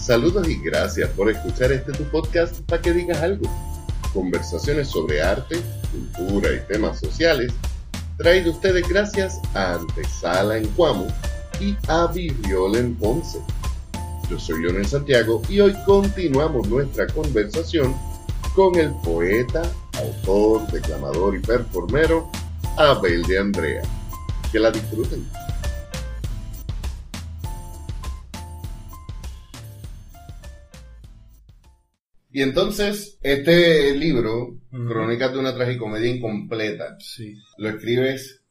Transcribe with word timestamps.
Saludos 0.00 0.48
y 0.48 0.56
gracias 0.56 1.10
por 1.10 1.30
escuchar 1.30 1.72
este 1.72 1.92
tu 1.92 2.04
podcast 2.04 2.58
para 2.62 2.80
que 2.80 2.92
digas 2.92 3.18
algo. 3.18 3.48
Conversaciones 4.14 4.88
sobre 4.88 5.22
arte, 5.22 5.60
cultura 5.92 6.48
y 6.54 6.72
temas 6.72 6.98
sociales, 6.98 7.52
traído 8.16 8.50
ustedes 8.50 8.88
gracias 8.88 9.38
a 9.54 9.74
Antesala 9.74 10.56
en 10.56 10.66
Cuamo 10.68 11.06
y 11.60 11.76
a 11.86 12.06
Virriola 12.06 12.78
en 12.78 12.94
Ponce. 12.96 13.40
Yo 14.30 14.40
soy 14.40 14.62
Leonel 14.62 14.86
Santiago 14.86 15.42
y 15.50 15.60
hoy 15.60 15.74
continuamos 15.84 16.66
nuestra 16.68 17.06
conversación 17.06 17.94
con 18.54 18.76
el 18.76 18.90
poeta, 19.04 19.62
autor, 19.98 20.66
declamador 20.72 21.36
y 21.36 21.40
performero 21.40 22.30
Abel 22.78 23.22
de 23.24 23.38
Andrea. 23.38 23.82
Que 24.50 24.58
la 24.58 24.70
disfruten. 24.70 25.28
Y 32.32 32.42
entonces, 32.42 33.18
este 33.22 33.94
libro, 33.96 34.56
Crónicas 34.70 35.32
de 35.32 35.38
una 35.40 35.54
tragicomedia 35.54 36.14
incompleta, 36.14 36.96
Sí. 37.00 37.34
lo 37.58 37.68
escribes 37.70 38.42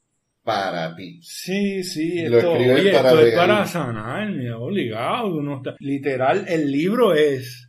para 0.44 0.96
ti. 0.96 1.20
Sí, 1.22 1.84
sí, 1.84 2.28
Lo 2.28 2.38
esto, 2.40 2.52
escribes 2.56 2.80
oye, 2.82 2.92
para 2.92 3.10
esto 3.12 3.26
es 3.26 3.36
para 3.36 3.66
sanarme, 3.66 4.52
obligado. 4.52 5.36
uno 5.38 5.58
está- 5.58 5.76
literal, 5.80 6.46
el 6.48 6.72
libro 6.72 7.14
es. 7.14 7.68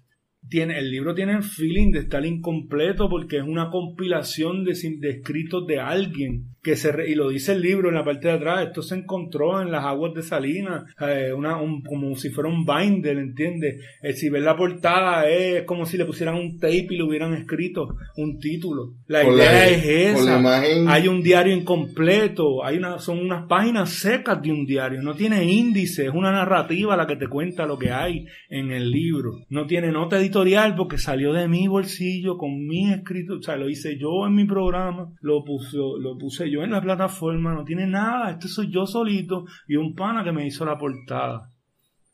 Tiene, 0.48 0.78
el 0.78 0.90
libro 0.90 1.14
tiene 1.14 1.32
el 1.36 1.42
feeling 1.44 1.92
de 1.92 2.00
estar 2.00 2.24
incompleto 2.26 3.08
porque 3.08 3.36
es 3.36 3.44
una 3.44 3.70
compilación 3.70 4.64
de, 4.64 4.74
sin- 4.74 4.98
de 4.98 5.10
escritos 5.10 5.64
de 5.66 5.78
alguien 5.78 6.46
que 6.62 6.76
se 6.76 6.90
y 7.08 7.14
lo 7.14 7.28
dice 7.30 7.52
el 7.52 7.62
libro 7.62 7.88
en 7.88 7.94
la 7.94 8.04
parte 8.04 8.28
de 8.28 8.34
atrás 8.34 8.66
esto 8.66 8.82
se 8.82 8.94
encontró 8.96 9.60
en 9.62 9.70
las 9.70 9.84
aguas 9.84 10.12
de 10.14 10.22
Salinas 10.22 10.84
eh, 11.00 11.32
una, 11.34 11.56
un- 11.56 11.82
como 11.82 12.14
si 12.16 12.28
fuera 12.30 12.50
un 12.50 12.66
binder 12.66 13.16
¿entiendes? 13.18 13.82
Eh, 14.02 14.12
si 14.12 14.28
ves 14.28 14.42
la 14.42 14.56
portada 14.56 15.28
es 15.28 15.62
como 15.64 15.86
si 15.86 15.96
le 15.96 16.04
pusieran 16.04 16.34
un 16.36 16.58
tape 16.58 16.86
y 16.90 16.96
le 16.96 17.02
hubieran 17.02 17.34
escrito 17.34 17.88
un 18.16 18.38
título 18.38 18.94
la 19.06 19.24
Con 19.24 19.34
idea 19.34 19.52
la- 19.52 19.68
es 19.68 19.84
esa 19.86 20.40
hay 20.88 21.08
un 21.08 21.22
diario 21.22 21.54
incompleto, 21.54 22.64
hay 22.64 22.76
una, 22.78 22.98
son 22.98 23.18
unas 23.18 23.46
páginas 23.46 23.90
secas 23.94 24.40
de 24.42 24.50
un 24.52 24.66
diario, 24.66 25.02
no 25.02 25.14
tiene 25.14 25.44
índice, 25.44 26.04
es 26.06 26.12
una 26.12 26.30
narrativa 26.32 26.96
la 26.96 27.06
que 27.06 27.16
te 27.16 27.28
cuenta 27.28 27.66
lo 27.66 27.78
que 27.78 27.90
hay 27.90 28.26
en 28.48 28.70
el 28.70 28.90
libro. 28.90 29.40
No 29.48 29.66
tiene 29.66 29.90
nota 29.92 30.18
editorial 30.18 30.74
porque 30.76 30.98
salió 30.98 31.32
de 31.32 31.48
mi 31.48 31.66
bolsillo 31.68 32.36
con 32.36 32.66
mi 32.66 32.92
escrito, 32.92 33.34
o 33.38 33.42
sea, 33.42 33.56
lo 33.56 33.68
hice 33.68 33.96
yo 33.98 34.26
en 34.26 34.34
mi 34.34 34.44
programa, 34.44 35.10
lo 35.20 35.44
puse, 35.44 35.76
lo 35.76 36.16
puse 36.18 36.49
yo 36.50 36.62
en 36.62 36.70
la 36.70 36.80
plataforma, 36.80 37.54
no 37.54 37.64
tiene 37.64 37.86
nada, 37.86 38.32
este 38.32 38.48
soy 38.48 38.70
yo 38.72 38.86
solito 38.86 39.44
y 39.66 39.76
un 39.76 39.94
pana 39.94 40.24
que 40.24 40.32
me 40.32 40.46
hizo 40.46 40.64
la 40.64 40.78
portada. 40.78 41.50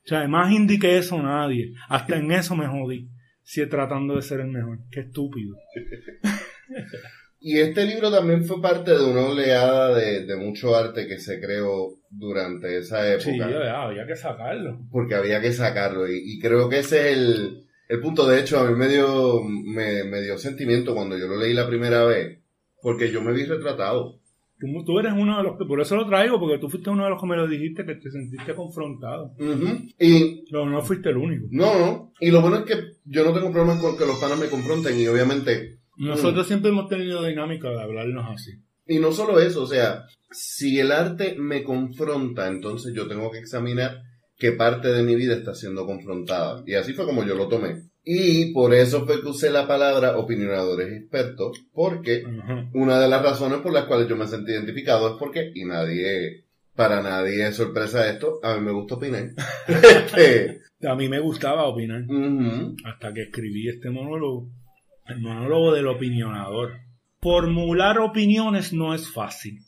O 0.05 0.09
sea, 0.09 0.27
más 0.29 0.53
indie 0.53 0.79
que 0.79 0.99
eso 0.99 1.21
nadie. 1.21 1.73
Hasta 1.89 2.17
en 2.17 2.31
eso 2.31 2.55
me 2.55 2.69
jodí. 2.69 3.09
Si 3.43 3.67
tratando 3.69 4.15
de 4.17 4.23
ser 4.23 4.41
el 4.41 4.49
mejor. 4.49 4.79
Qué 4.91 5.01
estúpido. 5.01 5.55
Y 7.39 7.61
este 7.61 7.85
libro 7.85 8.11
también 8.11 8.45
fue 8.45 8.61
parte 8.61 8.91
de 8.91 9.05
una 9.05 9.27
oleada 9.27 9.95
de, 9.95 10.25
de 10.25 10.37
mucho 10.37 10.75
arte 10.75 11.07
que 11.07 11.19
se 11.19 11.39
creó 11.39 11.91
durante 12.11 12.79
esa 12.79 13.07
época. 13.09 13.31
Sí, 13.31 13.39
ya, 13.39 13.83
había 13.83 14.05
que 14.05 14.17
sacarlo. 14.17 14.81
porque 14.91 15.15
había 15.15 15.41
que 15.41 15.53
sacarlo. 15.53 16.09
Y, 16.09 16.23
y 16.25 16.41
creo 16.41 16.69
que 16.69 16.81
ese 16.81 17.11
es 17.13 17.17
el, 17.17 17.67
el 17.89 18.01
punto. 18.01 18.27
De 18.27 18.41
hecho, 18.41 18.59
a 18.59 18.69
mí 18.69 18.75
me 18.75 18.89
dio, 18.89 19.43
me, 19.45 20.03
me 20.03 20.23
dio 20.23 20.39
sentimiento 20.39 20.95
cuando 20.95 21.17
yo 21.17 21.29
lo 21.29 21.37
leí 21.37 21.53
la 21.53 21.69
primera 21.69 22.05
vez, 22.05 22.41
porque 22.83 23.13
yo 23.13 23.23
me 23.23 23.33
vi 23.33 23.45
retratado. 23.45 24.19
Tú, 24.59 24.67
tú 24.85 24.99
eres 24.99 25.13
uno 25.13 25.37
de 25.37 25.43
los 25.43 25.59
que, 25.59 25.65
por 25.67 25.81
eso 25.81 25.97
lo 25.97 26.07
traigo, 26.07 26.41
porque 26.41 26.59
tú 26.59 26.69
fuiste 26.69 26.89
uno 26.91 27.05
de 27.05 27.11
los 27.11 27.21
que 27.21 27.27
me 27.27 27.37
lo 27.37 27.47
dijiste 27.47 27.85
que 27.85 27.97
te 27.97 28.11
sentiste 28.11 28.55
confrontado. 28.55 29.33
Ujú. 29.39 29.87
Y 30.01 30.45
No, 30.51 30.65
no 30.67 30.81
fuiste 30.83 31.11
el 31.11 31.19
único. 31.19 31.47
no, 31.51 31.79
no. 31.79 32.13
Y 32.21 32.31
lo 32.31 32.41
bueno 32.41 32.59
es 32.59 32.65
que 32.65 32.75
yo 33.05 33.25
no 33.25 33.33
tengo 33.35 33.51
problemas 33.53 33.81
con 33.81 33.97
que 33.99 34.07
los 34.07 34.19
panas 34.19 34.39
me 34.39 34.49
confronten 34.49 34.99
y 34.99 35.07
obviamente... 35.07 35.79
Nosotros 35.99 36.47
siempre 36.47 36.71
hemos 36.71 36.89
tenido 36.89 37.25
dinámica 37.25 37.69
de 37.71 37.83
hablarnos 37.83 38.27
así. 38.31 38.53
Y 38.87 38.99
no 38.99 39.13
solo 39.13 39.41
eso, 39.41 39.63
o 39.63 39.67
sea, 39.67 40.05
si 40.31 40.79
el 40.79 40.93
arte 40.93 41.35
me 41.39 41.63
confronta, 41.65 42.49
entonces 42.49 42.95
yo 42.95 43.07
tengo 43.09 43.31
que 43.31 43.39
examinar 43.39 44.03
qué 44.37 44.53
parte 44.53 44.89
de 44.89 45.03
mi 45.03 45.15
vida 45.15 45.35
está 45.35 45.55
siendo 45.55 45.87
confrontada. 45.87 46.63
Y 46.67 46.75
así 46.75 46.93
fue 46.93 47.07
como 47.07 47.25
yo 47.25 47.35
lo 47.35 47.49
tomé. 47.49 47.83
Y 48.09 48.53
por 48.53 48.73
eso 48.73 49.05
fue 49.05 49.21
que 49.21 49.27
usé 49.27 49.51
la 49.51 49.67
palabra 49.67 50.17
opinionadores 50.17 50.93
expertos, 50.93 51.65
porque 51.73 52.23
una 52.73 53.01
de 53.01 53.09
las 53.09 53.21
razones 53.21 53.59
por 53.59 53.73
las 53.73 53.87
cuales 53.87 54.09
yo 54.09 54.17
me 54.17 54.29
sentí 54.29 54.53
identificado 54.53 55.09
es 55.09 55.17
porque, 55.19 55.51
y 55.53 55.65
nadie, 55.65 56.45
para 56.77 57.03
nadie 57.03 57.49
es 57.49 57.57
sorpresa 57.57 58.09
esto, 58.09 58.39
a 58.45 58.55
mí 58.55 58.61
me 58.65 58.71
gusta 58.71 58.95
opinar. 58.95 59.31
Este, 59.67 60.61
A 60.89 60.95
mí 60.95 61.09
me 61.09 61.19
gustaba 61.19 61.65
opinar 61.65 62.05
hasta 62.85 63.13
que 63.13 63.23
escribí 63.23 63.69
este 63.69 63.91
monólogo, 63.91 64.51
el 65.09 65.21
monólogo 65.21 65.75
del 65.75 65.89
opinionador. 65.89 66.75
Formular 67.21 67.99
opiniones 67.99 68.73
no 68.73 68.95
es 68.95 69.11
fácil. 69.11 69.59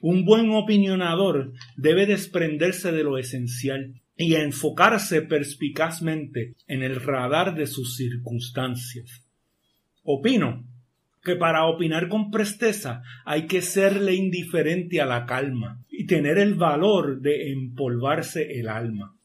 Un 0.00 0.24
buen 0.24 0.50
opinionador 0.50 1.52
debe 1.76 2.06
desprenderse 2.06 2.92
de 2.92 3.02
lo 3.02 3.18
esencial 3.18 4.00
y 4.16 4.34
enfocarse 4.34 5.22
perspicazmente 5.22 6.54
en 6.66 6.82
el 6.82 6.96
radar 6.96 7.54
de 7.54 7.66
sus 7.66 7.96
circunstancias. 7.96 9.22
Opino 10.02 10.64
que 11.22 11.34
para 11.34 11.66
opinar 11.66 12.08
con 12.08 12.30
presteza 12.30 13.02
hay 13.24 13.46
que 13.46 13.60
serle 13.60 14.14
indiferente 14.14 15.00
a 15.00 15.06
la 15.06 15.26
calma 15.26 15.84
y 15.90 16.06
tener 16.06 16.38
el 16.38 16.54
valor 16.54 17.20
de 17.20 17.50
empolvarse 17.50 18.60
el 18.60 18.68
alma. 18.68 19.16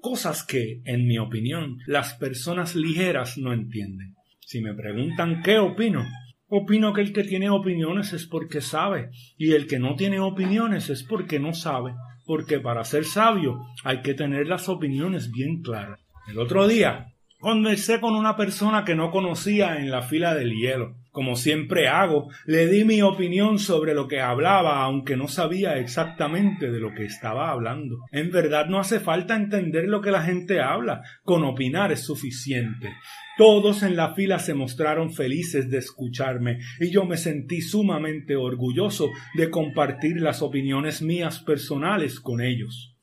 Cosas 0.00 0.44
que, 0.44 0.82
en 0.84 1.06
mi 1.06 1.16
opinión, 1.18 1.78
las 1.86 2.14
personas 2.14 2.74
ligeras 2.74 3.38
no 3.38 3.52
entienden. 3.52 4.16
Si 4.40 4.60
me 4.60 4.74
preguntan 4.74 5.42
qué 5.42 5.58
opino, 5.58 6.04
opino 6.48 6.92
que 6.92 7.00
el 7.00 7.12
que 7.12 7.24
tiene 7.24 7.50
opiniones 7.50 8.12
es 8.12 8.26
porque 8.26 8.60
sabe 8.60 9.10
y 9.36 9.52
el 9.52 9.66
que 9.66 9.78
no 9.78 9.96
tiene 9.96 10.20
opiniones 10.20 10.90
es 10.90 11.02
porque 11.02 11.38
no 11.38 11.54
sabe, 11.54 11.94
porque 12.26 12.60
para 12.60 12.84
ser 12.84 13.04
sabio 13.04 13.60
hay 13.84 14.02
que 14.02 14.14
tener 14.14 14.46
las 14.46 14.68
opiniones 14.68 15.30
bien 15.30 15.62
claras. 15.62 16.00
El 16.28 16.38
otro 16.38 16.66
día 16.66 17.12
conversé 17.38 18.00
con 18.00 18.14
una 18.14 18.36
persona 18.36 18.84
que 18.84 18.94
no 18.94 19.10
conocía 19.10 19.76
en 19.78 19.90
la 19.90 20.02
fila 20.02 20.34
del 20.34 20.54
hielo. 20.54 20.96
Como 21.14 21.36
siempre 21.36 21.86
hago, 21.86 22.28
le 22.44 22.66
di 22.66 22.84
mi 22.84 23.00
opinión 23.00 23.60
sobre 23.60 23.94
lo 23.94 24.08
que 24.08 24.20
hablaba, 24.20 24.82
aunque 24.82 25.16
no 25.16 25.28
sabía 25.28 25.78
exactamente 25.78 26.72
de 26.72 26.80
lo 26.80 26.92
que 26.92 27.04
estaba 27.04 27.52
hablando. 27.52 27.98
En 28.10 28.32
verdad 28.32 28.66
no 28.66 28.80
hace 28.80 28.98
falta 28.98 29.36
entender 29.36 29.84
lo 29.84 30.00
que 30.00 30.10
la 30.10 30.22
gente 30.22 30.60
habla, 30.60 31.02
con 31.22 31.44
opinar 31.44 31.92
es 31.92 32.00
suficiente. 32.00 32.92
Todos 33.38 33.84
en 33.84 33.94
la 33.94 34.12
fila 34.14 34.40
se 34.40 34.54
mostraron 34.54 35.12
felices 35.12 35.70
de 35.70 35.78
escucharme 35.78 36.58
y 36.80 36.90
yo 36.90 37.04
me 37.04 37.16
sentí 37.16 37.60
sumamente 37.60 38.34
orgulloso 38.34 39.08
de 39.36 39.50
compartir 39.50 40.20
las 40.20 40.42
opiniones 40.42 41.00
mías 41.00 41.38
personales 41.38 42.18
con 42.18 42.40
ellos. 42.40 42.93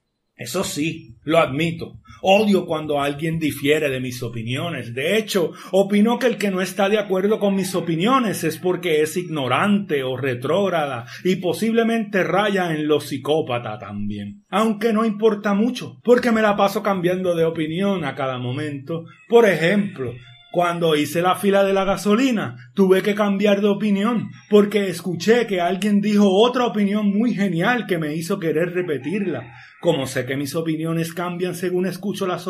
Eso 0.41 0.63
sí, 0.63 1.15
lo 1.23 1.37
admito. 1.37 1.97
Odio 2.23 2.65
cuando 2.65 3.01
alguien 3.01 3.39
difiere 3.39 3.89
de 3.89 3.99
mis 3.99 4.21
opiniones. 4.21 4.93
De 4.93 5.17
hecho, 5.17 5.51
opino 5.71 6.19
que 6.19 6.27
el 6.27 6.37
que 6.37 6.51
no 6.51 6.61
está 6.61 6.87
de 6.87 6.99
acuerdo 6.99 7.39
con 7.39 7.55
mis 7.55 7.73
opiniones 7.73 8.43
es 8.43 8.57
porque 8.57 9.01
es 9.01 9.17
ignorante 9.17 10.03
o 10.03 10.17
retrógrada 10.17 11.05
y 11.23 11.37
posiblemente 11.37 12.23
raya 12.23 12.73
en 12.73 12.87
lo 12.87 12.99
psicópata 12.99 13.79
también. 13.79 14.43
Aunque 14.49 14.93
no 14.93 15.03
importa 15.03 15.53
mucho, 15.53 15.99
porque 16.03 16.31
me 16.31 16.41
la 16.41 16.55
paso 16.55 16.83
cambiando 16.83 17.35
de 17.35 17.45
opinión 17.45 18.05
a 18.05 18.13
cada 18.13 18.37
momento. 18.37 19.05
Por 19.27 19.47
ejemplo, 19.47 20.13
cuando 20.51 20.95
hice 20.95 21.21
la 21.21 21.35
fila 21.35 21.63
de 21.63 21.73
la 21.73 21.85
gasolina, 21.85 22.57
tuve 22.73 23.01
que 23.01 23.15
cambiar 23.15 23.61
de 23.61 23.69
opinión, 23.69 24.29
porque 24.49 24.89
escuché 24.89 25.47
que 25.47 25.61
alguien 25.61 26.01
dijo 26.01 26.27
otra 26.29 26.65
opinión 26.65 27.07
muy 27.07 27.33
genial 27.33 27.87
que 27.87 27.97
me 27.97 28.15
hizo 28.15 28.37
querer 28.37 28.73
repetirla. 28.73 29.53
Como 29.79 30.05
sé 30.05 30.25
que 30.25 30.35
mis 30.35 30.53
opiniones 30.55 31.13
cambian 31.13 31.55
según 31.55 31.85
escucho 31.85 32.27
las, 32.27 32.47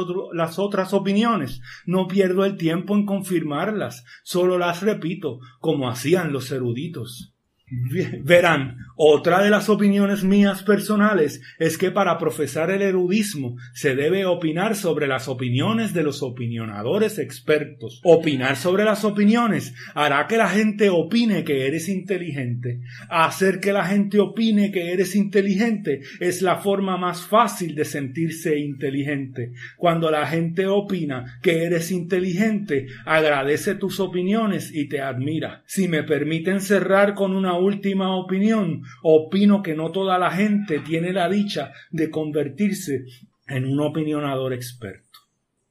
otras 0.58 0.94
opiniones, 0.94 1.62
no 1.86 2.08
pierdo 2.08 2.44
el 2.44 2.58
tiempo 2.58 2.96
en 2.96 3.06
confirmarlas, 3.06 4.04
solo 4.24 4.58
las 4.58 4.82
repito, 4.82 5.40
como 5.60 5.88
hacían 5.88 6.34
los 6.34 6.52
eruditos. 6.52 7.36
Verán, 8.24 8.78
otra 8.98 9.42
de 9.42 9.50
las 9.50 9.70
opiniones 9.70 10.24
mías 10.26 10.62
personales 10.62 11.42
es 11.58 11.78
que 11.78 11.90
para 11.90 12.18
profesar 12.18 12.70
el 12.70 12.82
erudismo 12.82 13.56
se 13.74 13.96
debe 13.96 14.26
opinar 14.26 14.76
sobre 14.76 15.08
las 15.08 15.30
opiniones 15.30 15.94
de 15.94 16.04
los 16.04 16.22
opinionadores 16.22 17.18
expertos. 17.18 18.02
Opinar 18.04 18.58
sobre 18.58 18.84
las 18.84 19.06
opiniones 19.06 19.74
hará 19.96 20.28
que 20.28 20.36
la 20.38 20.50
gente 20.50 20.90
opine 20.90 21.46
que 21.46 21.66
eres 21.66 21.88
inteligente. 21.88 22.82
Hacer 23.10 23.62
que 23.62 23.72
la 23.72 23.86
gente 23.86 24.20
opine 24.20 24.72
que 24.72 24.92
eres 24.92 25.16
inteligente 25.16 26.02
es 26.20 26.42
la 26.42 26.58
forma 26.58 26.98
más 26.98 27.22
fácil 27.22 27.74
de 27.74 27.86
sentirse 27.86 28.60
inteligente. 28.60 29.54
Cuando 29.78 30.12
la 30.12 30.28
gente 30.28 30.68
opina 30.68 31.40
que 31.42 31.64
eres 31.64 31.90
inteligente, 31.92 32.88
agradece 33.06 33.76
tus 33.76 34.02
opiniones 34.02 34.72
y 34.74 34.90
te 34.90 35.00
admira. 35.00 35.64
Si 35.66 35.88
me 35.88 36.04
permiten 36.04 36.60
cerrar 36.60 37.14
con 37.14 37.34
una 37.36 37.61
última 37.62 38.18
opinión, 38.18 38.82
opino 39.04 39.62
que 39.64 39.76
no 39.76 39.92
toda 39.92 40.18
la 40.20 40.32
gente 40.32 40.80
tiene 40.80 41.14
la 41.14 41.30
dicha 41.30 41.72
de 41.92 42.10
convertirse 42.10 43.06
en 43.48 43.66
un 43.66 43.80
opinionador 43.80 44.54
experto. 44.54 45.20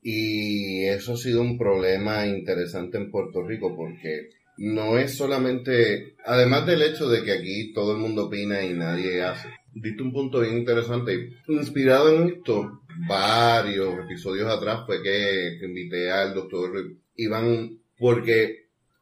Y 0.03 0.85
eso 0.85 1.15
ha 1.15 1.17
sido 1.17 1.43
un 1.43 1.59
problema 1.59 2.27
interesante 2.27 2.97
en 2.97 3.11
Puerto 3.11 3.43
Rico 3.47 3.77
porque 3.77 4.31
no 4.57 4.99
es 4.99 5.17
solamente, 5.17 6.15
además 6.25 6.67
del 6.67 6.83
hecho 6.83 7.09
de 7.09 7.23
que 7.23 7.33
aquí 7.33 7.73
todo 7.73 7.93
el 7.93 7.99
mundo 7.99 8.27
opina 8.27 8.63
y 8.65 8.75
nadie 8.75 9.23
hace. 9.23 9.49
Diste 9.73 10.03
un 10.03 10.13
punto 10.13 10.41
bien 10.41 10.59
interesante. 10.59 11.31
Inspirado 11.49 12.15
en 12.15 12.29
esto, 12.29 12.83
varios 13.09 14.05
episodios 14.05 14.49
atrás 14.49 14.81
fue 14.87 15.03
que, 15.03 15.59
invité 15.65 16.11
al 16.11 16.35
doctor 16.35 16.71
Iván, 17.17 17.79
porque 17.99 18.60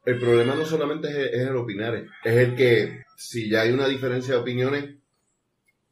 el 0.09 0.19
problema 0.19 0.55
no 0.55 0.65
solamente 0.65 1.07
es, 1.07 1.47
el 1.47 1.55
opinar, 1.55 2.03
es 2.23 2.35
el 2.35 2.55
que 2.55 3.03
si 3.15 3.47
ya 3.47 3.61
hay 3.61 3.71
una 3.71 3.87
diferencia 3.87 4.33
de 4.33 4.39
opiniones, 4.39 4.95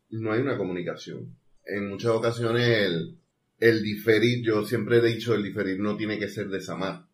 no 0.09 0.31
hay 0.31 0.41
una 0.41 0.57
comunicación. 0.57 1.35
En 1.63 1.89
muchas 1.89 2.11
ocasiones 2.11 3.15
el, 3.59 3.83
diferir, 3.83 4.43
yo 4.43 4.65
siempre 4.65 4.97
he 4.97 5.01
dicho, 5.01 5.35
el 5.35 5.43
diferir 5.43 5.79
no 5.79 5.95
tiene 5.95 6.17
que 6.17 6.29
ser 6.29 6.47
desamar. 6.47 7.05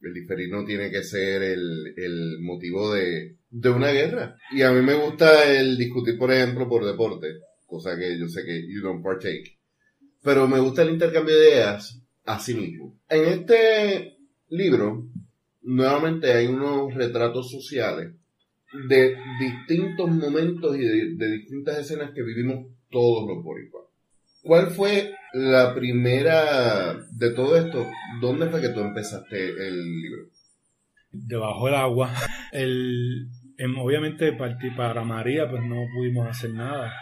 El 0.00 0.14
diferir 0.14 0.48
no 0.50 0.64
tiene 0.64 0.90
que 0.90 1.02
ser 1.02 1.42
el, 1.42 1.94
el 1.96 2.38
motivo 2.40 2.94
de, 2.94 3.36
de 3.50 3.70
una 3.70 3.90
guerra. 3.90 4.36
Y 4.52 4.62
a 4.62 4.70
mí 4.70 4.82
me 4.82 4.94
gusta 4.94 5.52
el 5.52 5.76
discutir, 5.76 6.16
por 6.16 6.30
ejemplo, 6.30 6.68
por 6.68 6.84
deporte, 6.84 7.38
cosa 7.66 7.98
que 7.98 8.16
yo 8.18 8.28
sé 8.28 8.44
que 8.44 8.68
you 8.68 8.82
don't 8.82 9.02
partake. 9.02 9.58
Pero 10.22 10.46
me 10.46 10.60
gusta 10.60 10.82
el 10.82 10.90
intercambio 10.90 11.36
de 11.36 11.48
ideas 11.48 12.00
a 12.24 12.38
sí 12.38 12.54
mismo. 12.54 13.00
En 13.08 13.24
este 13.24 14.18
libro, 14.50 15.08
nuevamente 15.66 16.32
hay 16.32 16.46
unos 16.46 16.94
retratos 16.94 17.50
sociales 17.50 18.14
de 18.88 19.16
distintos 19.40 20.10
momentos 20.10 20.76
y 20.76 20.80
de, 20.80 21.30
distintas 21.30 21.78
escenas 21.78 22.12
que 22.12 22.22
vivimos 22.22 22.66
todos 22.90 23.28
los 23.28 23.42
boricuas. 23.42 23.84
¿Cuál 24.42 24.68
fue 24.68 25.12
la 25.32 25.74
primera 25.74 26.94
de 27.10 27.30
todo 27.34 27.56
esto? 27.56 27.86
¿Dónde 28.20 28.46
fue 28.46 28.60
que 28.60 28.68
tú 28.68 28.80
empezaste 28.80 29.48
el 29.48 30.00
libro? 30.00 30.22
Debajo 31.10 31.66
del 31.66 31.74
agua. 31.74 32.12
El, 32.52 33.28
em, 33.58 33.76
obviamente 33.78 34.32
para 34.76 35.04
María 35.04 35.50
pues 35.50 35.62
no 35.64 35.84
pudimos 35.94 36.28
hacer 36.28 36.54
nada, 36.54 36.92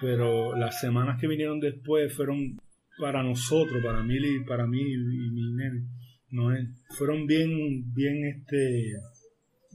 pero 0.00 0.54
las 0.56 0.78
semanas 0.78 1.18
que 1.18 1.26
vinieron 1.26 1.58
después 1.58 2.14
fueron 2.14 2.58
para 3.00 3.22
nosotros, 3.22 3.82
para 3.82 4.02
mí 4.02 4.16
y 4.16 4.44
para 4.44 4.66
mí 4.66 4.80
y 4.80 5.30
mi 5.30 5.54
nene, 5.54 5.86
no 6.30 6.50
fueron 6.96 7.26
bien, 7.26 7.92
bien 7.92 8.24
este, 8.24 8.92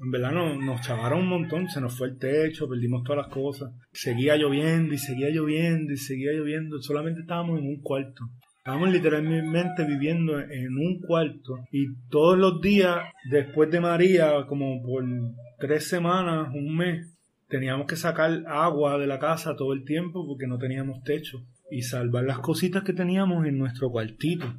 en 0.02 0.12
verdad 0.12 0.32
nos 0.32 0.82
chavaron 0.82 1.22
un 1.22 1.30
montón, 1.30 1.70
se 1.70 1.80
nos 1.80 1.98
fue 1.98 2.10
el 2.10 2.18
techo, 2.18 2.68
perdimos 2.68 3.04
todas 3.04 3.26
las 3.26 3.34
cosas. 3.34 3.72
Seguía 3.94 4.36
lloviendo 4.36 4.94
y 4.94 4.98
seguía 4.98 5.30
lloviendo 5.30 5.94
y 5.94 5.98
seguía 5.98 6.34
lloviendo. 6.34 6.82
Solamente 6.82 7.22
estábamos 7.22 7.60
en 7.60 7.68
un 7.68 7.82
cuarto. 7.82 8.26
Estábamos 8.58 8.90
literalmente 8.90 9.86
viviendo 9.86 10.40
en 10.40 10.78
un 10.78 11.00
cuarto 11.00 11.60
y 11.72 11.94
todos 12.10 12.38
los 12.38 12.62
días 12.62 12.98
después 13.30 13.70
de 13.70 13.80
María, 13.80 14.46
como 14.48 14.82
por 14.82 15.06
tres 15.60 15.88
semanas, 15.88 16.50
un 16.54 16.76
mes, 16.76 17.16
teníamos 17.48 17.86
que 17.86 17.96
sacar 17.96 18.44
agua 18.48 18.98
de 18.98 19.06
la 19.06 19.20
casa 19.20 19.56
todo 19.56 19.72
el 19.74 19.86
tiempo 19.86 20.26
porque 20.26 20.48
no 20.48 20.58
teníamos 20.58 21.04
techo 21.04 21.46
y 21.70 21.84
salvar 21.84 22.24
las 22.24 22.40
cositas 22.40 22.84
que 22.84 22.94
teníamos 22.94 23.46
en 23.46 23.60
nuestro 23.60 23.92
cuartito 23.92 24.56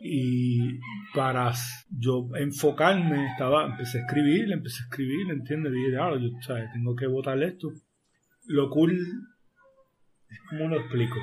y 0.00 0.78
para 1.14 1.52
yo 1.88 2.28
enfocarme 2.34 3.26
estaba 3.32 3.66
empecé 3.66 3.98
a 3.98 4.00
escribir 4.02 4.52
empecé 4.52 4.82
a 4.82 4.86
escribir 4.86 5.30
entiendes 5.30 5.72
dije 5.72 5.96
ah, 5.98 6.12
yo 6.20 6.28
¿sabes? 6.46 6.70
tengo 6.72 6.94
que 6.94 7.06
votar 7.06 7.42
esto 7.42 7.72
lo 8.46 8.68
cool 8.70 8.98
cómo 10.48 10.68
lo 10.68 10.80
explico. 10.80 11.16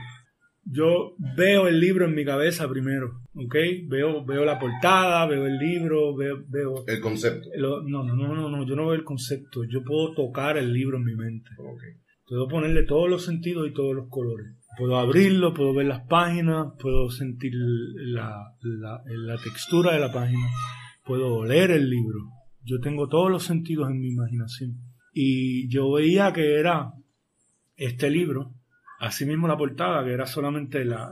Yo 0.64 1.16
veo 1.36 1.68
el 1.68 1.80
libro 1.80 2.06
en 2.06 2.14
mi 2.14 2.24
cabeza 2.24 2.70
primero 2.70 3.22
¿ok? 3.34 3.56
veo 3.88 4.24
veo 4.24 4.46
la 4.46 4.60
portada 4.60 5.26
veo 5.26 5.48
el 5.48 5.58
libro 5.58 6.16
veo, 6.16 6.44
veo 6.48 6.84
el 6.88 7.02
concepto. 7.02 7.50
no 7.58 8.04
no 8.04 8.04
no 8.04 8.36
no 8.36 8.50
no 8.50 8.66
yo 8.66 8.76
no 8.76 8.88
veo 8.88 8.96
el 8.96 9.04
concepto 9.04 9.64
yo 9.64 9.84
puedo 9.84 10.14
tocar 10.14 10.58
el 10.58 10.72
libro 10.72 10.98
en 10.98 11.04
mi 11.04 11.16
mente. 11.16 11.50
Puedo 12.28 12.48
ponerle 12.48 12.84
todos 12.84 13.10
los 13.10 13.26
sentidos 13.26 13.68
y 13.68 13.74
todos 13.74 13.96
los 13.96 14.08
colores 14.10 14.61
Puedo 14.78 14.98
abrirlo, 14.98 15.54
puedo 15.54 15.74
ver 15.74 15.88
las 15.88 16.02
páginas, 16.08 16.68
puedo 16.80 17.10
sentir 17.10 17.52
la, 17.54 18.56
la, 18.62 19.38
textura 19.44 19.94
de 19.94 20.00
la 20.00 20.12
página, 20.12 20.48
puedo 21.04 21.36
oler 21.36 21.72
el 21.72 21.90
libro. 21.90 22.20
Yo 22.64 22.80
tengo 22.80 23.10
todos 23.10 23.30
los 23.30 23.44
sentidos 23.44 23.90
en 23.90 24.00
mi 24.00 24.10
imaginación. 24.10 24.78
Y 25.14 25.68
yo 25.68 25.92
veía 25.92 26.32
que 26.32 26.58
era 26.58 26.94
este 27.76 28.10
libro, 28.10 28.54
así 29.00 29.26
mismo 29.26 29.48
la 29.48 29.58
portada, 29.58 30.06
que 30.06 30.14
era 30.14 30.26
solamente 30.26 30.86
la, 30.86 31.10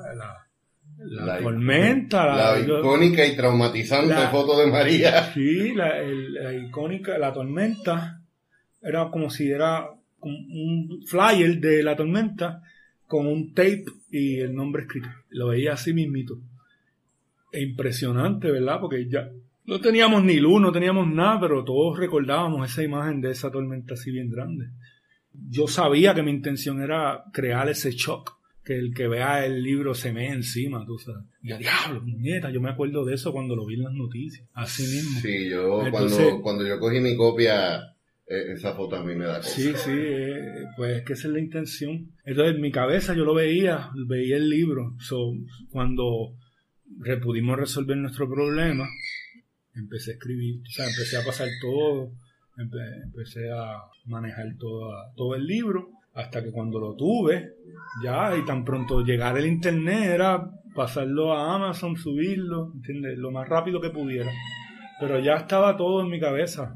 la, 0.97 1.39
tormenta. 1.39 2.53
La, 2.53 2.59
icónica 2.59 3.25
y 3.25 3.35
traumatizante 3.35 4.15
foto 4.31 4.57
de 4.57 4.67
María. 4.67 5.31
Sí, 5.33 5.73
la, 5.73 6.53
icónica, 6.53 7.17
la 7.17 7.33
tormenta, 7.33 8.21
era 8.81 9.09
como 9.09 9.29
si 9.29 9.51
era 9.51 9.89
un 10.21 11.01
flyer 11.05 11.59
de 11.59 11.83
la 11.83 11.97
tormenta 11.97 12.61
con 13.09 13.25
un 13.25 13.55
tape 13.55 13.85
y 14.11 14.39
el 14.39 14.53
nombre 14.53 14.83
escrito. 14.83 15.09
Lo 15.29 15.47
veía 15.47 15.73
así 15.73 15.93
mismito. 15.93 16.39
E 17.51 17.63
impresionante, 17.63 18.51
¿verdad? 18.51 18.79
Porque 18.79 19.09
ya 19.09 19.31
no 19.65 19.81
teníamos 19.81 20.23
ni 20.23 20.39
luz, 20.39 20.61
no 20.61 20.71
teníamos 20.71 21.11
nada, 21.11 21.39
pero 21.39 21.65
todos 21.65 21.97
recordábamos 21.97 22.69
esa 22.69 22.83
imagen 22.83 23.19
de 23.19 23.31
esa 23.31 23.49
tormenta 23.49 23.95
así 23.95 24.11
bien 24.11 24.29
grande. 24.29 24.67
Yo 25.33 25.67
sabía 25.67 26.13
que 26.13 26.21
mi 26.21 26.29
intención 26.29 26.83
era 26.83 27.23
crear 27.33 27.67
ese 27.67 27.91
shock, 27.93 28.37
que 28.63 28.77
el 28.77 28.93
que 28.93 29.07
vea 29.07 29.43
el 29.43 29.63
libro 29.63 29.95
se 29.95 30.13
me 30.13 30.27
encima, 30.27 30.85
tú 30.85 30.99
sabes. 30.99 31.25
Y 31.41 31.51
a 31.51 31.57
diablo, 31.57 32.03
nieta, 32.05 32.51
yo 32.51 32.61
me 32.61 32.69
acuerdo 32.69 33.03
de 33.05 33.15
eso 33.15 33.31
cuando 33.31 33.55
lo 33.55 33.65
vi 33.65 33.73
en 33.73 33.85
las 33.85 33.93
noticias, 33.93 34.47
así 34.53 34.83
mismo. 34.83 35.19
Sí, 35.19 35.49
yo 35.49 35.81
cuando, 35.89 36.41
cuando 36.43 36.67
yo 36.67 36.79
cogí 36.79 36.99
mi 36.99 37.17
copia 37.17 37.95
esa 38.29 38.75
foto 38.75 38.95
a 38.95 39.03
mí 39.03 39.15
me 39.15 39.25
da 39.25 39.37
cosa. 39.37 39.49
Sí, 39.49 39.73
sí, 39.75 39.91
eh, 39.91 40.65
pues 40.77 41.03
que 41.03 41.13
esa 41.13 41.27
es 41.27 41.33
la 41.33 41.39
intención. 41.39 42.11
Entonces 42.23 42.55
en 42.55 42.61
mi 42.61 42.71
cabeza 42.71 43.15
yo 43.15 43.25
lo 43.25 43.33
veía, 43.33 43.89
veía 44.07 44.37
el 44.37 44.49
libro. 44.49 44.95
So, 44.99 45.33
cuando 45.71 46.35
pudimos 47.23 47.57
resolver 47.57 47.97
nuestro 47.97 48.29
problema, 48.29 48.87
empecé 49.73 50.11
a 50.11 50.13
escribir, 50.13 50.61
o 50.61 50.71
sea, 50.71 50.85
empecé 50.85 51.17
a 51.17 51.25
pasar 51.25 51.47
todo, 51.59 52.11
empecé 52.57 53.51
a 53.51 53.81
manejar 54.05 54.45
todo, 54.59 54.93
todo 55.15 55.35
el 55.35 55.45
libro, 55.45 55.89
hasta 56.13 56.43
que 56.43 56.51
cuando 56.51 56.79
lo 56.79 56.95
tuve, 56.95 57.53
ya, 58.03 58.35
y 58.37 58.45
tan 58.45 58.63
pronto 58.63 59.01
llegar 59.01 59.37
el 59.37 59.47
internet 59.47 60.03
era 60.03 60.51
pasarlo 60.75 61.33
a 61.33 61.55
Amazon, 61.55 61.97
subirlo, 61.97 62.73
¿entiendes? 62.75 63.17
Lo 63.17 63.31
más 63.31 63.49
rápido 63.49 63.81
que 63.81 63.89
pudiera. 63.89 64.31
Pero 64.99 65.19
ya 65.19 65.35
estaba 65.35 65.77
todo 65.77 66.01
en 66.01 66.09
mi 66.09 66.19
cabeza 66.19 66.75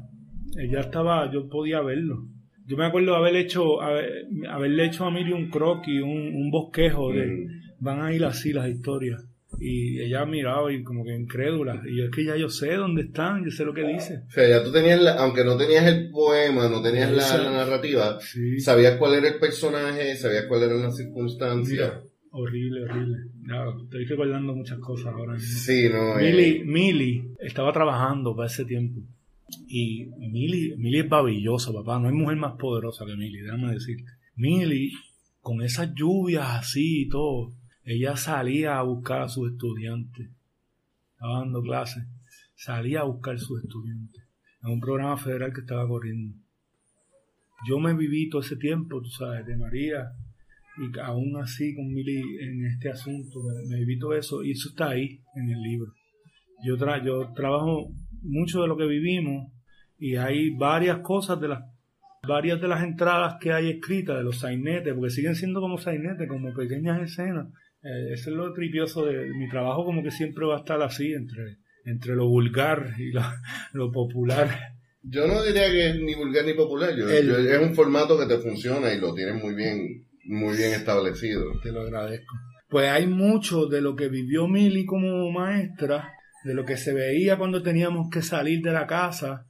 ella 0.56 0.80
estaba, 0.80 1.30
yo 1.32 1.48
podía 1.48 1.80
verlo. 1.80 2.26
Yo 2.66 2.76
me 2.76 2.86
acuerdo 2.86 3.14
haber 3.14 3.36
hecho, 3.36 3.82
haberle 3.82 4.86
hecho 4.86 5.04
a 5.04 5.10
Miri 5.10 5.32
un 5.32 5.50
croquis, 5.50 6.00
un, 6.00 6.34
un 6.34 6.50
bosquejo 6.50 7.12
de 7.12 7.26
mm. 7.26 7.46
van 7.80 8.00
a 8.00 8.12
ir 8.12 8.24
así 8.24 8.52
las 8.52 8.68
historias. 8.68 9.22
Y 9.60 10.00
ella 10.00 10.24
miraba 10.24 10.72
y 10.72 10.82
como 10.82 11.04
que 11.04 11.14
incrédula. 11.14 11.82
Y 11.86 11.98
yo 11.98 12.04
es 12.04 12.10
que 12.10 12.24
ya 12.24 12.36
yo 12.36 12.48
sé 12.48 12.74
dónde 12.74 13.02
están, 13.02 13.44
yo 13.44 13.50
sé 13.50 13.64
lo 13.64 13.74
que 13.74 13.86
dice. 13.86 14.22
O 14.26 14.30
sea, 14.30 14.48
ya 14.48 14.64
tú 14.64 14.72
tenías, 14.72 15.00
aunque 15.18 15.44
no 15.44 15.56
tenías 15.56 15.86
el 15.86 16.10
poema, 16.10 16.68
no 16.68 16.82
tenías 16.82 17.12
la, 17.12 17.50
narrativa, 17.50 18.18
sabías 18.58 18.96
cuál 18.96 19.14
era 19.14 19.28
el 19.28 19.38
personaje, 19.38 20.16
sabías 20.16 20.46
cuál 20.48 20.64
eran 20.64 20.82
las 20.82 20.96
circunstancias. 20.96 21.92
horrible, 22.30 22.84
horrible. 22.84 23.18
estoy 23.84 24.04
recordando 24.06 24.54
muchas 24.54 24.78
cosas 24.78 25.12
ahora. 25.14 25.38
Sí, 25.38 25.88
no. 25.88 26.16
Millie, 26.16 26.56
eh. 26.56 26.64
Millie 26.64 27.24
estaba 27.38 27.72
trabajando 27.72 28.34
para 28.34 28.48
ese 28.48 28.64
tiempo. 28.64 29.00
Y 29.66 30.06
Millie, 30.18 31.00
es 31.00 31.08
babillosa, 31.08 31.72
papá. 31.72 31.98
No 31.98 32.08
hay 32.08 32.14
mujer 32.14 32.36
más 32.36 32.54
poderosa 32.58 33.04
que 33.06 33.16
Millie, 33.16 33.42
déjame 33.42 33.72
decirte. 33.72 34.10
Millie, 34.36 34.92
con 35.40 35.62
esas 35.62 35.94
lluvias 35.94 36.46
así 36.50 37.02
y 37.02 37.08
todo, 37.08 37.54
ella 37.84 38.16
salía 38.16 38.78
a 38.78 38.82
buscar 38.82 39.22
a 39.22 39.28
sus 39.28 39.52
estudiantes. 39.52 40.30
Estaba 41.12 41.40
dando 41.40 41.62
clases. 41.62 42.04
Salía 42.54 43.00
a 43.00 43.04
buscar 43.04 43.34
a 43.34 43.38
sus 43.38 43.62
estudiantes. 43.62 44.22
En 44.62 44.72
un 44.72 44.80
programa 44.80 45.16
federal 45.16 45.52
que 45.52 45.60
estaba 45.60 45.86
corriendo. 45.86 46.36
Yo 47.68 47.78
me 47.78 47.94
viví 47.94 48.28
todo 48.28 48.40
ese 48.42 48.56
tiempo, 48.56 49.00
tú 49.00 49.10
sabes, 49.10 49.46
de 49.46 49.56
María. 49.56 50.12
Y 50.78 50.98
aún 50.98 51.36
así 51.36 51.74
con 51.74 51.86
Millie 51.92 52.22
en 52.40 52.66
este 52.66 52.90
asunto, 52.90 53.40
me, 53.68 53.76
viví 53.76 53.98
todo 53.98 54.14
eso. 54.14 54.42
Y 54.42 54.52
eso 54.52 54.70
está 54.70 54.90
ahí 54.90 55.20
en 55.34 55.50
el 55.50 55.60
libro. 55.60 55.92
Yo, 56.64 56.76
tra 56.78 57.04
yo 57.04 57.32
trabajo 57.34 57.90
mucho 58.24 58.62
de 58.62 58.68
lo 58.68 58.76
que 58.76 58.86
vivimos 58.86 59.52
y 59.98 60.16
hay 60.16 60.50
varias 60.50 60.98
cosas 60.98 61.40
de 61.40 61.48
las 61.48 61.60
varias 62.26 62.60
de 62.60 62.68
las 62.68 62.82
entradas 62.82 63.36
que 63.40 63.52
hay 63.52 63.70
escritas 63.70 64.16
de 64.16 64.24
los 64.24 64.38
sainetes, 64.38 64.94
porque 64.94 65.10
siguen 65.10 65.34
siendo 65.34 65.60
como 65.60 65.78
sainetes, 65.78 66.28
como 66.28 66.54
pequeñas 66.54 67.02
escenas. 67.02 67.48
Eh, 67.82 68.12
eso 68.12 68.30
es 68.30 68.36
lo 68.36 68.52
tripioso 68.52 69.04
de 69.04 69.26
mi 69.34 69.48
trabajo, 69.48 69.84
como 69.84 70.02
que 70.02 70.10
siempre 70.10 70.46
va 70.46 70.56
a 70.56 70.60
estar 70.60 70.80
así, 70.82 71.12
entre, 71.12 71.58
entre 71.84 72.14
lo 72.14 72.26
vulgar 72.28 72.94
y 72.98 73.12
lo, 73.72 73.92
popular. 73.92 74.48
Yo 75.02 75.26
no 75.26 75.42
diría 75.42 75.70
que 75.70 75.90
es 75.90 75.96
ni 75.96 76.14
vulgar 76.14 76.46
ni 76.46 76.54
popular, 76.54 76.96
yo, 76.96 77.08
es 77.08 77.58
un 77.58 77.74
formato 77.74 78.18
que 78.18 78.26
te 78.26 78.38
funciona 78.38 78.92
y 78.92 79.00
lo 79.00 79.14
tienes 79.14 79.42
muy 79.42 79.54
bien, 79.54 80.06
muy 80.24 80.56
bien 80.56 80.72
establecido. 80.72 81.44
Te 81.62 81.72
lo 81.72 81.82
agradezco. 81.82 82.34
pues 82.70 82.88
hay 82.88 83.06
mucho 83.06 83.66
de 83.66 83.82
lo 83.82 83.94
que 83.94 84.08
vivió 84.08 84.48
Mili 84.48 84.86
como 84.86 85.30
maestra, 85.30 86.10
de 86.44 86.54
lo 86.54 86.64
que 86.64 86.76
se 86.76 86.92
veía 86.92 87.38
cuando 87.38 87.62
teníamos 87.62 88.08
que 88.10 88.22
salir 88.22 88.60
de 88.60 88.72
la 88.72 88.86
casa, 88.86 89.46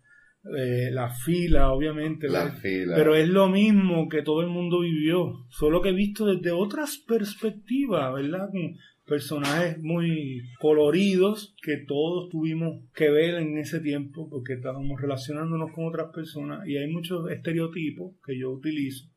eh, 0.56 0.90
la 0.92 1.10
fila, 1.10 1.72
obviamente. 1.72 2.28
La 2.28 2.50
fila. 2.52 2.94
Pero 2.94 3.14
es 3.16 3.28
lo 3.28 3.48
mismo 3.48 4.08
que 4.08 4.22
todo 4.22 4.42
el 4.42 4.48
mundo 4.48 4.80
vivió, 4.80 5.46
solo 5.50 5.82
que 5.82 5.92
visto 5.92 6.24
desde 6.26 6.52
otras 6.52 6.98
perspectivas, 6.98 8.14
¿verdad? 8.14 8.48
Con 8.50 8.76
personajes 9.06 9.78
muy 9.82 10.42
coloridos 10.58 11.54
que 11.62 11.84
todos 11.86 12.30
tuvimos 12.30 12.84
que 12.94 13.10
ver 13.10 13.34
en 13.34 13.58
ese 13.58 13.80
tiempo 13.80 14.30
porque 14.30 14.54
estábamos 14.54 14.98
relacionándonos 14.98 15.72
con 15.74 15.86
otras 15.86 16.10
personas 16.14 16.66
y 16.66 16.78
hay 16.78 16.90
muchos 16.90 17.30
estereotipos 17.30 18.14
que 18.24 18.38
yo 18.38 18.50
utilizo. 18.50 19.10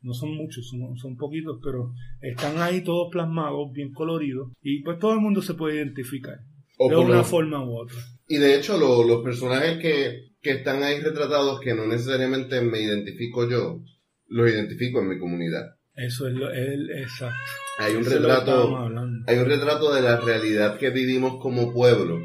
No 0.00 0.14
son 0.14 0.34
muchos, 0.34 0.68
son, 0.68 0.96
son 0.96 1.16
poquitos, 1.16 1.58
pero 1.62 1.92
están 2.20 2.58
ahí 2.58 2.82
todos 2.84 3.08
plasmados, 3.10 3.72
bien 3.72 3.92
coloridos, 3.92 4.52
y 4.62 4.82
pues 4.82 4.98
todo 5.00 5.12
el 5.12 5.20
mundo 5.20 5.42
se 5.42 5.54
puede 5.54 5.76
identificar 5.76 6.38
O 6.78 6.88
de 6.88 6.96
una 6.96 7.16
lo- 7.18 7.24
forma 7.24 7.64
u 7.64 7.76
otra. 7.78 7.96
Y 8.28 8.36
de 8.38 8.56
hecho, 8.56 8.76
lo- 8.78 9.02
los 9.04 9.22
personajes 9.22 9.78
que, 9.78 10.28
que 10.40 10.50
están 10.52 10.82
ahí 10.82 11.00
retratados, 11.00 11.60
que 11.60 11.74
no 11.74 11.86
necesariamente 11.86 12.60
me 12.60 12.80
identifico 12.80 13.48
yo, 13.48 13.80
los 14.28 14.50
identifico 14.50 15.00
en 15.00 15.08
mi 15.08 15.18
comunidad. 15.18 15.74
Eso 15.94 16.28
es 16.28 16.34
lo, 16.34 16.50
el- 16.52 16.90
exacto. 16.90 17.34
Hay 17.78 17.94
un 17.94 18.02
Eso 18.02 18.10
retrato, 18.10 18.76
hablando. 18.76 19.24
hay 19.30 19.38
un 19.38 19.46
retrato 19.46 19.92
de 19.94 20.02
la 20.02 20.16
realidad 20.20 20.76
que 20.78 20.90
vivimos 20.90 21.40
como 21.42 21.72
pueblo. 21.72 22.20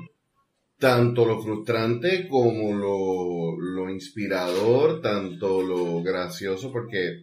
Tanto 0.79 1.25
lo 1.25 1.41
frustrante 1.41 2.27
como 2.27 2.73
lo, 2.77 3.57
lo 3.59 3.89
inspirador, 3.89 5.01
tanto 5.01 5.61
lo 5.61 6.01
gracioso, 6.03 6.71
porque 6.71 7.21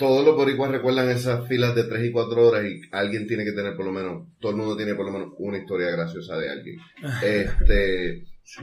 todos 0.00 0.24
los 0.26 0.34
boricuas 0.34 0.72
recuerdan 0.72 1.10
esas 1.10 1.46
filas 1.46 1.76
de 1.76 1.84
3 1.84 2.08
y 2.08 2.10
4 2.10 2.48
horas 2.48 2.64
y 2.64 2.80
alguien 2.90 3.28
tiene 3.28 3.44
que 3.44 3.52
tener 3.52 3.76
por 3.76 3.84
lo 3.86 3.92
menos, 3.92 4.26
todo 4.40 4.50
el 4.50 4.58
mundo 4.58 4.76
tiene 4.76 4.94
por 4.96 5.06
lo 5.06 5.12
menos 5.12 5.28
una 5.38 5.58
historia 5.58 5.90
graciosa 5.90 6.36
de 6.38 6.50
alguien. 6.50 6.76
Este, 7.24 8.24
Sí. 8.42 8.62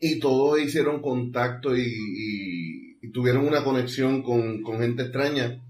y 0.00 0.18
todos 0.20 0.60
hicieron 0.60 1.00
contacto 1.00 1.74
y, 1.74 1.80
y- 1.86 2.98
y 3.00 3.10
tuvieron 3.12 3.46
una 3.46 3.62
conexión 3.64 4.22
con, 4.22 4.60
con 4.62 4.80
gente 4.80 5.04
extraña 5.04 5.62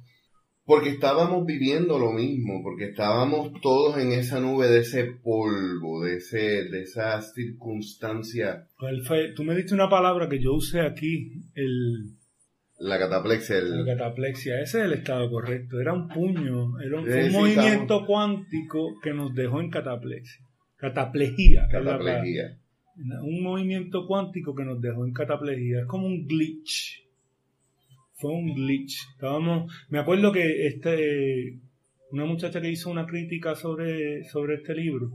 porque 0.64 0.88
estábamos 0.88 1.46
viviendo 1.46 1.96
lo 1.98 2.10
mismo, 2.12 2.60
porque 2.64 2.86
estábamos 2.86 3.52
todos 3.62 3.98
en 3.98 4.10
esa 4.10 4.40
nube 4.40 4.66
de 4.66 4.80
ese 4.80 5.04
polvo, 5.22 6.02
de 6.02 6.16
ese, 6.16 6.64
de 6.64 6.82
esa 6.82 7.20
circunstancia, 7.22 8.66
¿Cuál 8.78 9.02
fue? 9.04 9.32
Tú 9.36 9.44
me 9.44 9.54
diste 9.54 9.74
una 9.74 9.88
palabra 9.88 10.28
que 10.28 10.40
yo 10.42 10.54
usé 10.54 10.80
aquí, 10.80 11.30
el, 11.54 12.16
la 12.78 12.98
cataplexia, 12.98 13.60
la 13.60 13.80
el, 13.80 13.86
cataplexia. 13.86 14.60
Ese 14.60 14.80
es 14.80 14.84
el 14.84 14.92
estado 14.92 15.30
correcto. 15.30 15.80
Era 15.80 15.94
un 15.94 16.08
puño, 16.08 16.78
era 16.80 17.00
un, 17.00 17.32
movimiento 17.32 18.04
cuántico 18.04 19.00
que 19.02 19.14
nos 19.14 19.34
dejó 19.34 19.60
en 19.60 19.70
cataplexia. 19.70 20.44
Cataplejía. 20.76 21.62
la 21.62 21.98
palabra. 21.98 22.22
Un 23.22 23.42
movimiento 23.42 24.06
cuántico 24.06 24.54
que 24.54 24.64
nos 24.64 24.80
dejó 24.80 25.06
en 25.06 25.12
cataplejía. 25.12 25.80
Es 25.80 25.86
como 25.86 26.06
un 26.06 26.26
glitch. 26.26 27.02
Fue 28.14 28.30
un 28.30 28.54
glitch. 28.54 29.08
Estábamos, 29.12 29.72
me 29.88 29.98
acuerdo 29.98 30.32
que 30.32 30.66
este, 30.66 31.58
una 32.10 32.24
muchacha 32.24 32.60
que 32.60 32.70
hizo 32.70 32.90
una 32.90 33.06
crítica 33.06 33.54
sobre, 33.54 34.24
sobre 34.24 34.56
este 34.56 34.74
libro, 34.74 35.10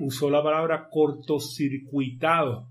usó 0.00 0.30
la 0.30 0.42
palabra 0.42 0.88
cortocircuitado 0.90 2.68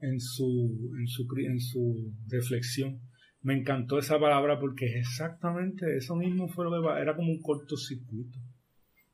en 0.00 0.20
su, 0.20 0.90
en 0.98 1.06
su, 1.06 1.26
en 1.38 1.60
su 1.60 2.12
reflexión. 2.28 3.00
Me 3.44 3.54
encantó 3.54 3.98
esa 4.00 4.18
palabra 4.18 4.58
porque 4.58 4.86
es 4.86 4.96
exactamente 4.96 5.96
eso 5.96 6.16
mismo 6.16 6.48
fue 6.48 6.66
que 6.66 7.00
era 7.00 7.14
como 7.14 7.30
un 7.30 7.40
cortocircuito. 7.40 8.38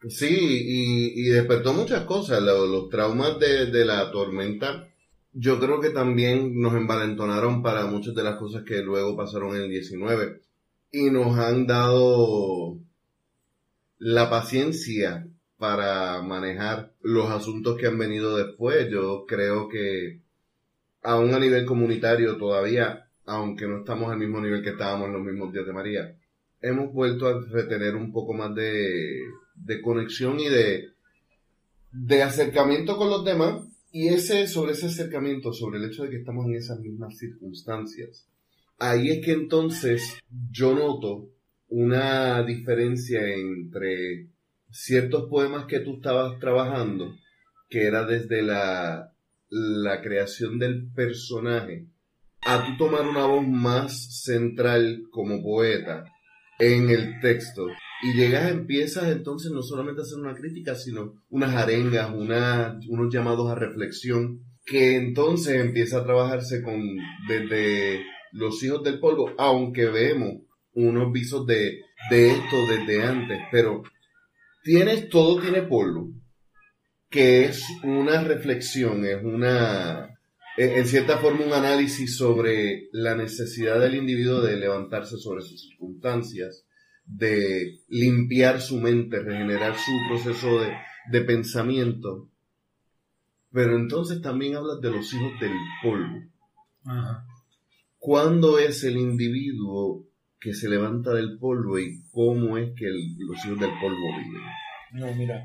Sí, 0.09 0.27
y, 0.29 1.21
y 1.21 1.25
despertó 1.31 1.73
muchas 1.75 2.05
cosas. 2.05 2.43
Lo- 2.43 2.67
Los, 2.67 2.89
traumas 2.89 3.39
de, 3.39 3.67
de 3.67 3.85
la 3.85 4.11
tormenta, 4.11 4.89
yo 5.33 5.59
creo 5.61 5.81
que 5.81 5.91
también 5.91 6.61
nos 6.61 6.75
envalentonaron 6.75 7.63
para 7.63 7.87
muchas 7.87 8.15
de 8.15 8.23
las 8.25 8.37
cosas 8.37 8.63
que 8.65 8.83
luego 8.83 9.17
pasaron 9.17 9.57
en 9.57 9.63
el 9.63 9.71
19 9.71 10.41
y 10.93 11.11
nos 11.11 11.39
han 11.39 11.67
dado 11.67 12.79
la 13.99 14.29
paciencia 14.31 15.29
para 15.57 16.23
manejar 16.23 16.93
los 17.03 17.31
asuntos 17.31 17.77
que 17.77 17.87
han 17.87 17.99
venido 17.99 18.37
después. 18.37 18.89
Yo 18.91 19.27
creo 19.29 19.69
que 19.69 20.23
aún 21.03 21.35
a 21.35 21.41
nivel 21.41 21.67
comunitario 21.67 22.39
todavía, 22.39 23.10
aunque 23.27 23.67
no 23.67 23.79
estamos 23.79 24.11
al 24.11 24.19
mismo 24.19 24.41
nivel 24.41 24.62
que 24.62 24.71
estábamos 24.71 25.07
en 25.09 25.12
los 25.15 25.23
mismos 25.23 25.53
días 25.53 25.67
de 25.67 25.73
María, 25.73 26.17
hemos 26.61 26.93
vuelto 26.93 27.27
a 27.27 27.41
retener 27.41 27.97
un 27.97 28.12
poco 28.12 28.33
más 28.33 28.55
de, 28.55 29.23
conexión 29.83 30.39
y 30.41 30.49
de, 30.49 32.23
acercamiento 32.23 32.97
con 32.97 33.11
los 33.11 33.25
demás. 33.25 33.67
Y 33.93 34.09
ese, 34.09 34.47
sobre 34.47 34.73
ese 34.73 34.87
acercamiento, 34.87 35.53
sobre 35.53 35.79
el 35.79 35.87
hecho 35.87 36.05
de 36.05 36.11
que 36.11 36.19
estamos 36.19 36.47
en 36.47 36.55
esas 36.55 36.79
mismas 36.79 37.19
circunstancias, 37.19 38.29
ahí 38.79 39.11
es 39.11 39.25
que 39.25 39.33
entonces 39.33 40.19
yo 40.50 40.75
noto 40.75 41.29
una 41.69 42.43
diferencia 42.45 43.21
entre 43.35 44.29
ciertos 44.71 45.29
poemas 45.29 45.67
que 45.67 45.81
tú 45.81 45.97
estabas 45.97 46.39
trabajando, 46.39 47.17
que 47.69 47.85
era 47.85 48.05
desde 48.05 48.43
la 48.43 49.12
creación 50.03 50.61
del 50.61 50.87
personaje, 50.93 51.87
a 52.43 52.65
tú 52.65 52.77
tomar 52.77 53.07
una 53.07 53.27
voz 53.27 53.47
más 53.47 54.23
central 54.23 55.03
como 55.11 55.43
poeta 55.43 56.05
en 56.59 56.91
el 56.91 57.21
texto. 57.21 57.67
Y 58.03 58.15
llegas, 58.15 58.51
empiezas 58.51 59.09
entonces 59.09 59.51
no 59.53 59.63
solamente 59.63 60.01
a 60.01 60.05
hacer 60.05 60.19
una 60.19 60.35
crítica, 60.35 60.75
sino 60.75 61.23
unas 61.29 61.55
arengas, 61.55 62.11
unos 62.13 63.13
llamados 63.13 63.51
a 63.51 63.55
reflexión, 63.55 64.41
que 64.65 64.97
entonces 64.97 65.61
empieza 65.61 65.99
a 65.99 66.05
trabajarse 66.05 66.63
con 66.63 66.81
desde 67.29 68.05
los 68.33 68.63
hijos 68.63 68.83
del 68.85 69.01
polvo, 69.01 69.33
aunque 69.37 69.87
vemos 69.87 70.43
unos 70.73 71.13
visos 71.13 71.47
de, 71.47 71.81
de 72.11 72.31
esto 72.31 72.57
desde 72.69 73.03
antes, 73.03 73.41
pero 73.51 73.83
tienes, 74.63 75.09
todo 75.09 75.41
tiene 75.41 75.63
polvo, 75.63 76.11
que 77.09 77.45
es 77.45 77.65
una 77.83 78.23
reflexión, 78.23 79.05
es 79.05 79.23
una, 79.23 80.10
en 80.62 80.71
en 80.79 80.87
cierta 80.87 81.19
forma 81.19 81.45
un 81.47 81.52
análisis 81.52 82.17
sobre 82.17 82.88
la 82.93 83.14
necesidad 83.14 83.81
del 83.81 83.95
individuo 83.95 84.40
de 84.40 84.57
levantarse 84.57 85.17
sobre 85.17 85.43
sus 85.43 85.61
circunstancias, 85.69 86.64
de 87.07 87.81
limpiar 87.88 88.61
su 88.61 88.79
mente, 88.81 89.21
regenerar 89.21 89.75
su 89.76 89.93
proceso 90.09 90.61
de, 90.61 90.73
de 91.11 91.21
pensamiento. 91.23 92.29
Pero 93.52 93.76
entonces 93.76 94.21
también 94.23 94.57
hablas 94.57 94.81
de 94.81 94.90
los 94.90 95.12
hijos 95.12 95.33
del 95.40 95.52
polvo. 95.83 96.23
Ajá. 96.85 97.25
¿Cuándo 97.99 98.59
es 98.59 98.85
el 98.85 98.97
individuo 98.97 100.07
que 100.40 100.55
se 100.55 100.69
levanta 100.69 101.12
del 101.12 101.38
polvo 101.38 101.79
y 101.79 102.02
cómo 102.12 102.57
es 102.59 102.71
que 102.76 102.87
el- 102.87 103.17
los 103.19 103.45
hijos 103.45 103.59
del 103.61 103.71
polvo 103.81 104.07
viven? 104.19 104.43
No, 104.93 105.14
mira. 105.14 105.45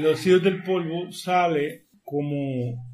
Los 0.00 0.26
hijos 0.26 0.42
del 0.42 0.62
polvo 0.62 1.12
sale 1.12 1.86
como 2.04 2.91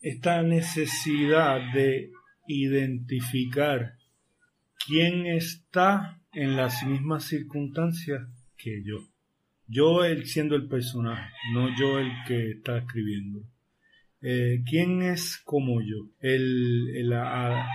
esta 0.00 0.42
necesidad 0.42 1.60
de 1.72 2.10
identificar 2.46 3.94
quién 4.86 5.26
está 5.26 6.20
en 6.32 6.56
las 6.56 6.84
mismas 6.86 7.24
circunstancias 7.24 8.22
que 8.56 8.82
yo. 8.84 8.98
Yo 9.66 10.04
el 10.04 10.26
siendo 10.26 10.56
el 10.56 10.66
personaje, 10.68 11.30
no 11.52 11.68
yo 11.78 11.98
el 11.98 12.10
que 12.26 12.52
está 12.52 12.78
escribiendo. 12.78 13.42
Eh, 14.22 14.62
¿Quién 14.68 15.02
es 15.02 15.38
como 15.44 15.80
yo? 15.80 16.10
El, 16.20 16.88
el- 16.96 17.10
la, 17.10 17.68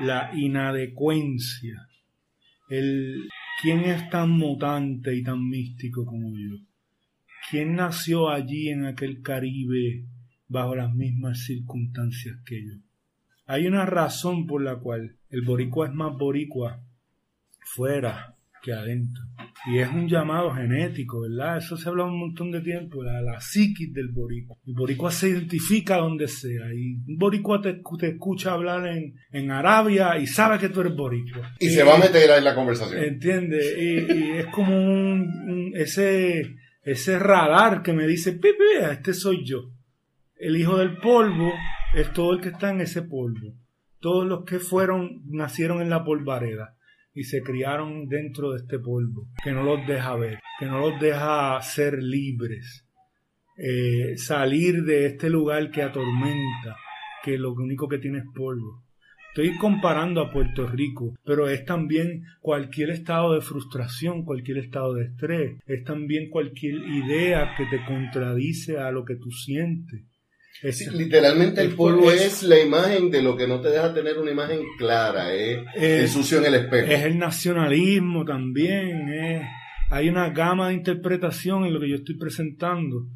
la 0.00 0.30
inadecuencia. 0.34 1.86
El, 2.70 3.28
¿Quién 3.62 3.80
es 3.80 4.08
tan 4.10 4.30
mutante 4.30 5.14
y 5.14 5.22
tan 5.22 5.46
místico 5.48 6.04
como 6.04 6.30
yo? 6.36 6.56
¿Quién 7.50 7.74
nació 7.74 8.28
allí 8.30 8.68
en 8.68 8.86
aquel 8.86 9.22
Caribe 9.22 10.04
bajo 10.48 10.74
las 10.74 10.92
mismas 10.94 11.44
circunstancias 11.44 12.36
que 12.44 12.64
yo? 12.64 12.72
Hay 13.46 13.66
una 13.66 13.86
razón 13.86 14.46
por 14.46 14.62
la 14.62 14.76
cual 14.76 15.16
el 15.30 15.42
boricua 15.42 15.88
es 15.88 15.94
más 15.94 16.16
boricua 16.18 16.80
fuera 17.74 18.34
que 18.62 18.72
adentro. 18.72 19.22
Y 19.66 19.78
es 19.78 19.88
un 19.88 20.08
llamado 20.08 20.50
genético, 20.52 21.20
¿verdad? 21.20 21.58
Eso 21.58 21.76
se 21.76 21.88
habla 21.88 22.04
un 22.04 22.18
montón 22.18 22.50
de 22.50 22.60
tiempo, 22.60 23.02
la, 23.04 23.20
la 23.22 23.40
psiquis 23.40 23.92
del 23.92 24.08
boricua. 24.08 24.56
El 24.66 24.74
boricua 24.74 25.10
se 25.12 25.28
identifica 25.28 25.96
donde 25.98 26.26
sea. 26.28 26.72
Y 26.74 26.96
un 27.06 27.16
boricua 27.18 27.60
te, 27.62 27.80
te 27.98 28.08
escucha 28.08 28.52
hablar 28.52 28.86
en, 28.88 29.14
en 29.30 29.50
Arabia 29.50 30.18
y 30.18 30.26
sabe 30.26 30.58
que 30.58 30.68
tú 30.70 30.80
eres 30.80 30.94
boricua. 30.96 31.54
Y 31.60 31.68
se 31.68 31.84
va 31.84 31.94
a 31.96 31.98
meter 31.98 32.30
ahí 32.30 32.38
en 32.38 32.44
la 32.44 32.54
conversación. 32.54 33.02
¿Entiendes? 33.02 33.76
Y, 33.78 34.12
y 34.12 34.30
es 34.38 34.46
como 34.46 34.74
un, 34.76 35.20
un- 35.22 35.72
ese, 35.76 36.56
ese 36.82 37.18
radar 37.18 37.82
que 37.82 37.92
me 37.92 38.06
dice, 38.06 38.32
Pipi, 38.32 38.84
este 38.90 39.14
soy 39.14 39.44
yo. 39.44 39.70
El 40.38 40.56
hijo 40.56 40.78
del 40.78 40.98
polvo 40.98 41.52
es 41.92 42.12
todo 42.12 42.32
el 42.32 42.40
que 42.40 42.50
está 42.50 42.70
en 42.70 42.80
ese 42.80 43.02
polvo. 43.02 43.54
Todos 43.98 44.24
los 44.24 44.44
que 44.44 44.60
fueron, 44.60 45.22
nacieron 45.26 45.82
en 45.82 45.90
la 45.90 46.04
polvareda. 46.04 46.74
y 47.14 47.24
se 47.24 47.42
criaron 47.42 48.06
dentro 48.06 48.52
de 48.52 48.58
este 48.58 48.78
polvo, 48.78 49.26
que 49.42 49.50
no 49.50 49.64
los 49.64 49.84
deja 49.88 50.14
ver, 50.14 50.38
que 50.60 50.66
no 50.66 50.78
los 50.78 51.00
deja 51.00 51.60
ser 51.62 52.00
libres, 52.00 52.86
eh, 53.56 54.16
salir 54.16 54.84
de 54.84 55.06
este 55.06 55.28
lugar 55.28 55.68
que 55.72 55.82
atormenta, 55.82 56.76
que 57.24 57.36
lo 57.36 57.54
único 57.54 57.88
que 57.88 57.98
tiene 57.98 58.18
es 58.18 58.24
polvo. 58.32 58.84
Estoy 59.30 59.58
comparando 59.58 60.20
a 60.20 60.30
Puerto 60.30 60.68
Rico, 60.68 61.16
pero 61.24 61.48
es 61.48 61.64
también 61.64 62.22
cualquier 62.40 62.90
estado 62.90 63.34
de 63.34 63.40
frustración, 63.40 64.24
cualquier 64.24 64.58
estado 64.58 64.94
de 64.94 65.06
estrés, 65.06 65.60
es 65.66 65.82
también 65.82 66.30
cualquier 66.30 66.74
idea 66.74 67.56
que 67.56 67.66
te 67.66 67.84
contradice 67.84 68.78
a 68.78 68.92
lo 68.92 69.04
que 69.04 69.16
tú 69.16 69.32
sientes. 69.32 70.04
Literalmente 70.92 71.60
el, 71.60 71.74
polvo 71.74 72.10
es, 72.10 72.42
la 72.42 72.60
imagen 72.60 73.10
de 73.10 73.22
lo 73.22 73.36
que 73.36 73.46
no 73.46 73.60
te 73.60 73.70
deja 73.70 73.94
tener 73.94 74.18
una 74.18 74.30
imagen 74.30 74.60
clara, 74.76 75.32
es 75.32 75.60
el 75.76 76.08
sucio 76.08 76.38
en 76.38 76.46
el 76.46 76.54
espejo. 76.54 76.90
Es 76.90 77.04
el 77.04 77.18
nacionalismo 77.18 78.24
también, 78.24 79.42
hay 79.90 80.08
una 80.08 80.30
gama 80.30 80.68
de 80.68 80.74
interpretación 80.74 81.64
en 81.64 81.74
lo 81.74 81.80
que 81.80 81.88
yo 81.88 81.96
estoy 81.96 82.16
presentando. 82.16 83.06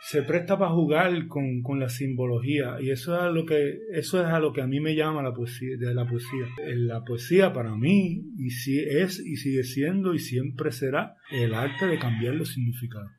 Se 0.00 0.22
presta 0.22 0.56
para 0.56 0.70
jugar 0.70 1.26
con, 1.26 1.60
con, 1.62 1.80
la 1.80 1.88
simbología 1.88 2.76
y 2.80 2.90
eso 2.90 3.16
es 3.16 3.20
a 3.20 3.30
lo 3.30 3.44
que 3.44 3.78
eso 3.92 4.20
es 4.20 4.28
a 4.28 4.38
lo 4.38 4.52
que 4.52 4.62
a 4.62 4.66
mí 4.66 4.78
me 4.78 4.94
llama 4.94 5.24
la 5.24 5.34
poesía 5.34 5.76
de 5.76 5.92
la 5.92 6.06
poesía. 6.06 6.46
La 6.76 7.02
poesía 7.04 7.52
para 7.52 7.74
mí 7.74 8.22
y 8.38 8.50
si 8.50 8.78
es 8.78 9.18
y 9.18 9.36
sigue 9.36 9.64
siendo 9.64 10.14
y 10.14 10.20
siempre 10.20 10.70
será 10.70 11.16
el 11.32 11.52
arte 11.52 11.86
de 11.86 11.98
cambiar 11.98 12.34
los 12.34 12.50
significados. 12.50 13.10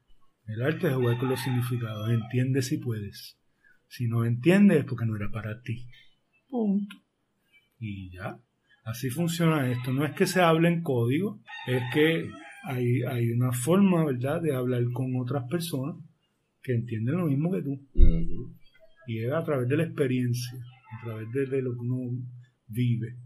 El 0.47 0.61
arte 0.61 0.88
de 0.88 0.95
jugar 0.95 1.17
con 1.17 1.29
los 1.29 1.41
significados 1.41 2.09
entiende 2.11 2.61
si 2.61 2.77
puedes 2.77 3.38
si 3.89 4.08
no 4.08 4.24
entiendes 4.24 4.79
es 4.79 4.86
porque 4.86 5.05
no 5.05 5.15
era 5.15 5.29
para 5.29 5.62
ti 5.62 5.86
punto 6.48 6.96
y 7.79 8.12
ya 8.12 8.39
así 8.86 9.10
funciona 9.10 9.69
esto 9.69 9.91
no 9.91 10.05
es 10.05 10.13
que 10.13 10.25
se 10.25 10.41
hable 10.41 10.69
en 10.69 10.81
código 10.81 11.41
es 11.67 11.84
que 11.93 12.29
hay, 12.63 13.01
hay 13.03 13.31
una 13.31 13.51
forma 13.51 14.05
verdad 14.05 14.41
de 14.41 14.55
hablar 14.55 14.84
con 14.93 15.15
otras 15.17 15.46
personas 15.50 15.98
que 16.62 16.74
entienden 16.74 17.17
lo 17.17 17.27
mismo 17.27 17.51
que 17.51 17.62
tú. 17.62 17.88
Y 19.08 19.24
es 19.24 19.31
a 19.31 19.43
través 19.43 19.67
de 19.67 19.77
la 19.77 19.84
experiencia, 19.84 20.60
a 21.00 21.05
través 21.05 21.31
de, 21.31 21.62
lo 21.62 21.74
que 21.74 21.79
uno 21.79 22.22
vive. 22.67 23.17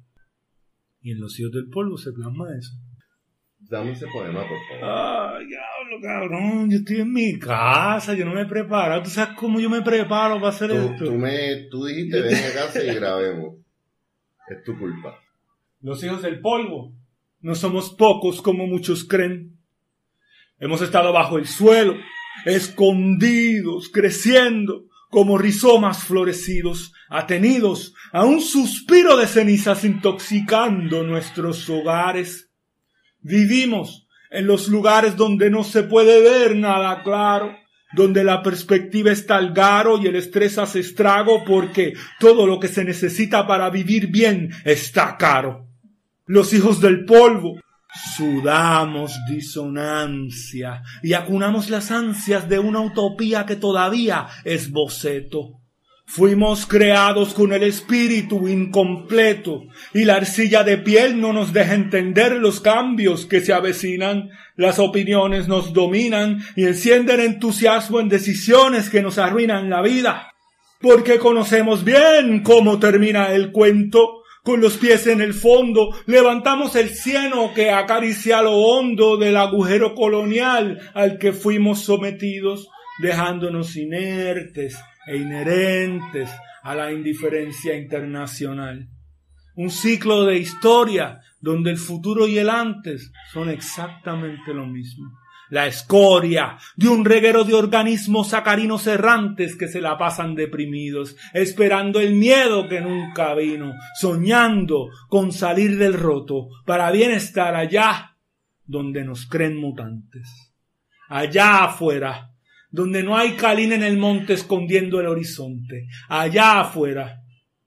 Y 1.01 1.11
en 1.11 1.19
los 1.19 1.37
hijos 1.39 1.51
del 1.51 1.69
polvo 1.69 1.97
se 1.97 2.13
plasma 2.13 2.55
eso. 2.57 2.73
Dame 3.69 3.91
ese 3.91 4.05
poema, 4.07 4.41
por 4.41 4.57
favor. 4.79 5.37
Ay, 5.37 5.45
diablo, 5.47 6.01
cabrón. 6.01 6.69
Yo 6.69 6.77
estoy 6.77 7.01
en 7.01 7.13
mi 7.13 7.39
casa, 7.39 8.13
yo 8.13 8.25
no 8.25 8.33
me 8.33 8.41
he 8.41 8.45
preparado. 8.45 9.03
¿Tú 9.03 9.09
sabes 9.09 9.35
cómo 9.37 9.59
yo 9.59 9.69
me 9.69 9.81
preparo 9.81 10.35
para 10.35 10.49
hacer 10.49 10.71
esto? 10.71 11.05
Tú, 11.05 11.11
me, 11.13 11.67
tú 11.71 11.85
dijiste, 11.85 12.21
ven 12.21 12.35
a 12.35 12.53
casa 12.53 12.83
y 12.83 12.93
grabemos. 12.93 13.55
Es 14.47 14.63
tu 14.63 14.77
culpa. 14.77 15.19
Los 15.81 16.03
hijos 16.03 16.21
del 16.21 16.39
polvo. 16.39 16.93
No 17.41 17.55
somos 17.55 17.89
pocos 17.89 18.41
como 18.41 18.67
muchos 18.67 19.03
creen. 19.03 19.57
Hemos 20.59 20.81
estado 20.81 21.11
bajo 21.11 21.37
el 21.37 21.45
suelo 21.45 21.95
escondidos, 22.45 23.89
creciendo 23.89 24.85
como 25.09 25.37
rizomas 25.37 26.03
florecidos, 26.03 26.93
atenidos 27.09 27.93
a 28.11 28.25
un 28.25 28.41
suspiro 28.41 29.15
de 29.17 29.27
cenizas 29.27 29.83
intoxicando 29.83 31.03
nuestros 31.03 31.69
hogares. 31.69 32.49
Vivimos 33.23 34.07
en 34.29 34.47
los 34.47 34.67
lugares 34.67 35.15
donde 35.15 35.49
no 35.49 35.63
se 35.63 35.83
puede 35.83 36.21
ver 36.21 36.55
nada 36.55 37.01
claro, 37.03 37.55
donde 37.93 38.23
la 38.23 38.43
perspectiva 38.43 39.11
está 39.11 39.37
al 39.37 39.53
garo 39.53 39.99
y 40.01 40.07
el 40.07 40.15
estrés 40.15 40.57
hace 40.57 40.79
estrago 40.79 41.43
porque 41.45 41.93
todo 42.19 42.45
lo 42.45 42.59
que 42.59 42.67
se 42.67 42.83
necesita 42.83 43.47
para 43.47 43.69
vivir 43.69 44.07
bien 44.07 44.51
está 44.65 45.17
caro. 45.17 45.67
Los 46.25 46.53
hijos 46.53 46.79
del 46.79 47.05
polvo 47.05 47.59
Sudamos 47.93 49.19
disonancia 49.29 50.81
y 51.03 51.13
acunamos 51.13 51.69
las 51.69 51.91
ansias 51.91 52.49
de 52.49 52.57
una 52.57 52.79
utopía 52.81 53.45
que 53.45 53.55
todavía 53.55 54.27
es 54.43 54.71
boceto. 54.71 55.61
Fuimos 56.15 56.67
creados 56.67 57.33
con 57.33 57.53
el 57.53 57.63
espíritu 57.63 58.47
incompleto 58.47 59.63
y 59.95 60.05
la 60.05 60.17
arcilla 60.17 60.63
de 60.63 60.77
piel 60.77 61.19
no 61.19 61.33
nos 61.33 61.53
deja 61.53 61.73
entender 61.73 62.33
los 62.33 62.59
cambios 62.59 63.25
que 63.25 63.41
se 63.41 63.51
avecinan. 63.51 64.29
Las 64.55 64.77
opiniones 64.77 65.47
nos 65.47 65.73
dominan 65.73 66.43
y 66.55 66.65
encienden 66.65 67.19
entusiasmo 67.19 67.99
en 67.99 68.09
decisiones 68.09 68.91
que 68.91 69.01
nos 69.01 69.17
arruinan 69.17 69.71
la 69.71 69.81
vida. 69.81 70.31
Porque 70.79 71.17
conocemos 71.17 71.83
bien 71.83 72.43
cómo 72.43 72.77
termina 72.77 73.31
el 73.31 73.51
cuento 73.51 74.21
con 74.43 74.61
los 74.61 74.77
pies 74.77 75.07
en 75.07 75.19
el 75.19 75.33
fondo, 75.33 75.95
levantamos 76.05 76.75
el 76.75 76.89
cieno 76.89 77.55
que 77.55 77.71
acaricia 77.71 78.43
lo 78.43 78.51
hondo 78.51 79.17
del 79.17 79.35
agujero 79.35 79.95
colonial 79.95 80.91
al 80.93 81.17
que 81.17 81.33
fuimos 81.33 81.79
sometidos, 81.79 82.67
dejándonos 82.99 83.75
inertes 83.75 84.77
e 85.07 85.17
inherentes 85.17 86.29
a 86.63 86.75
la 86.75 86.91
indiferencia 86.91 87.75
internacional. 87.75 88.87
Un 89.55 89.69
ciclo 89.69 90.25
de 90.25 90.37
historia 90.37 91.19
donde 91.39 91.71
el 91.71 91.77
futuro 91.77 92.27
y 92.27 92.37
el 92.37 92.49
antes 92.49 93.11
son 93.31 93.49
exactamente 93.49 94.53
lo 94.53 94.65
mismo 94.65 95.11
la 95.53 95.67
escoria 95.67 96.57
de 96.75 96.87
un 96.87 97.05
reguero 97.05 97.43
de 97.43 97.53
organismos 97.53 98.29
sacarinos 98.29 98.87
errantes 98.87 99.55
que 99.55 99.67
se 99.67 99.81
la 99.81 99.99
pasan 99.99 100.33
deprimidos, 100.33 101.15
esperando 101.31 101.99
el 101.99 102.15
miedo 102.15 102.67
que 102.67 102.81
nunca 102.81 103.35
vino, 103.35 103.71
soñando 103.99 104.89
con 105.09 105.31
salir 105.31 105.77
del 105.77 105.93
roto 105.93 106.47
para 106.65 106.89
bien 106.89 107.11
estar 107.11 107.53
allá 107.53 108.17
donde 108.65 109.03
nos 109.03 109.27
creen 109.27 109.57
mutantes, 109.57 110.27
allá 111.07 111.65
afuera, 111.65 112.32
donde 112.73 113.03
no 113.03 113.15
hay 113.15 113.35
calina 113.35 113.75
en 113.75 113.83
el 113.83 113.97
monte 113.97 114.33
escondiendo 114.33 114.99
el 114.99 115.05
horizonte, 115.05 115.87
allá 116.09 116.61
afuera, 116.61 117.21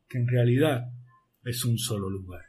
que 0.09 0.19
en 0.19 0.27
realidad 0.27 0.83
es 1.45 1.65
un 1.65 1.79
solo 1.79 2.11
lugar. 2.11 2.43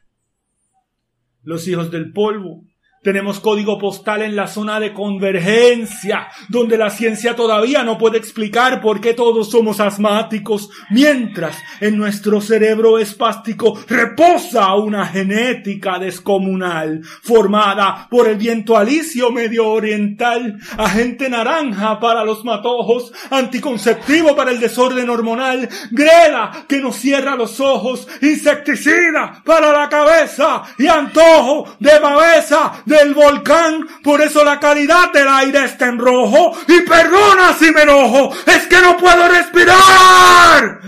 Los 1.44 1.68
hijos 1.68 1.92
del 1.92 2.12
polvo 2.12 2.66
tenemos 3.08 3.40
código 3.40 3.80
postal 3.80 4.22
en 4.22 4.36
la 4.36 4.48
zona 4.48 4.82
de 4.82 4.92
convergencia, 4.92 6.28
donde 6.50 6.78
la 6.78 6.90
ciencia 6.90 7.38
todavía 7.38 7.82
no 7.82 7.98
puede 7.98 8.18
explicar 8.18 8.82
por 8.82 9.00
qué 9.00 9.14
todos 9.14 9.50
somos 9.50 9.80
asmáticos, 9.80 10.70
mientras 10.90 11.56
en 11.80 11.98
nuestro 11.98 12.42
cerebro 12.42 13.00
espástico 13.00 13.80
reposa 13.88 14.76
una 14.76 15.06
genética 15.06 16.00
descomunal, 16.00 17.02
formada 17.24 18.10
por 18.10 18.28
el 18.28 18.36
viento 18.36 18.76
alisio 18.76 19.32
medio 19.32 19.70
oriental, 19.70 20.60
agente 20.78 21.30
naranja 21.30 22.02
para 22.02 22.26
los 22.26 22.44
matojos, 22.44 23.14
anticonceptivo 23.30 24.36
para 24.36 24.52
el 24.52 24.60
desorden 24.60 25.10
hormonal, 25.10 25.70
grela 25.92 26.66
que 26.68 26.82
nos 26.82 26.98
cierra 26.98 27.38
los 27.38 27.62
ojos, 27.62 28.06
insecticida 28.22 29.42
para 29.46 29.72
la 29.72 29.88
cabeza 29.88 30.64
y 30.78 30.88
antojo 30.88 31.78
de 31.80 32.00
babeza 32.00 32.84
el 33.02 33.14
volcán, 33.14 33.88
por 34.04 34.22
eso 34.22 34.44
la 34.44 34.60
calidad 34.60 35.12
del 35.14 35.28
aire 35.28 35.66
está 35.66 35.88
en 35.88 36.00
rojo. 36.00 36.58
Y 36.68 36.82
perdona 36.82 37.54
si 37.54 37.72
me 37.72 37.84
enojo, 37.84 38.34
es 38.46 38.68
que 38.68 38.82
no 38.82 38.98
puedo 38.98 39.28
respirar. 39.28 40.80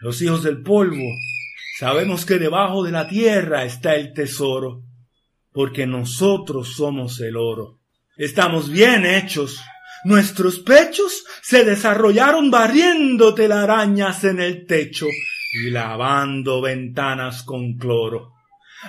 Los 0.00 0.20
hijos 0.20 0.42
del 0.42 0.62
polvo, 0.62 1.04
sabemos 1.78 2.26
que 2.26 2.38
debajo 2.38 2.82
de 2.82 2.90
la 2.90 3.06
tierra 3.06 3.64
está 3.64 3.94
el 3.94 4.12
tesoro, 4.12 4.82
porque 5.52 5.86
nosotros 5.86 6.74
somos 6.74 7.20
el 7.20 7.36
oro. 7.36 7.78
Estamos 8.16 8.68
bien 8.68 9.06
hechos. 9.06 9.60
Nuestros 10.04 10.58
pechos 10.58 11.24
se 11.42 11.64
desarrollaron 11.64 12.50
barriendo 12.50 13.34
telarañas 13.34 14.24
en 14.24 14.40
el 14.40 14.66
techo 14.66 15.06
y 15.52 15.70
lavando 15.70 16.62
ventanas 16.62 17.42
con 17.42 17.74
cloro, 17.76 18.32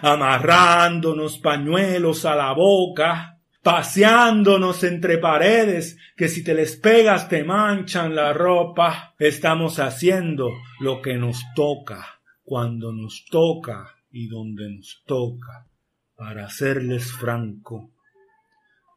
amarrándonos 0.01 1.37
pañuelos 1.39 2.23
a 2.23 2.35
la 2.35 2.53
boca, 2.53 3.37
paseándonos 3.61 4.83
entre 4.85 5.17
paredes 5.17 5.97
que 6.15 6.29
si 6.29 6.41
te 6.41 6.53
les 6.53 6.77
pegas 6.77 7.27
te 7.27 7.43
manchan 7.43 8.15
la 8.15 8.31
ropa. 8.31 9.13
Estamos 9.19 9.79
haciendo 9.79 10.51
lo 10.79 11.01
que 11.01 11.15
nos 11.15 11.43
toca, 11.53 12.21
cuando 12.43 12.93
nos 12.93 13.25
toca 13.29 13.95
y 14.09 14.27
donde 14.27 14.73
nos 14.73 15.03
toca. 15.05 15.67
Para 16.15 16.49
serles 16.49 17.11
franco, 17.11 17.91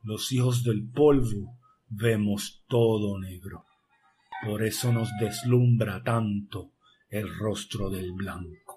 los 0.04 0.30
hijos 0.30 0.62
del 0.62 0.88
polvo 0.88 1.58
vemos 1.88 2.64
todo 2.68 3.18
negro. 3.18 3.64
Por 4.44 4.62
eso 4.62 4.92
nos 4.92 5.08
deslumbra 5.18 6.02
tanto 6.04 6.75
el 7.10 7.28
rostro 7.38 7.90
del 7.90 8.12
blanco. 8.12 8.74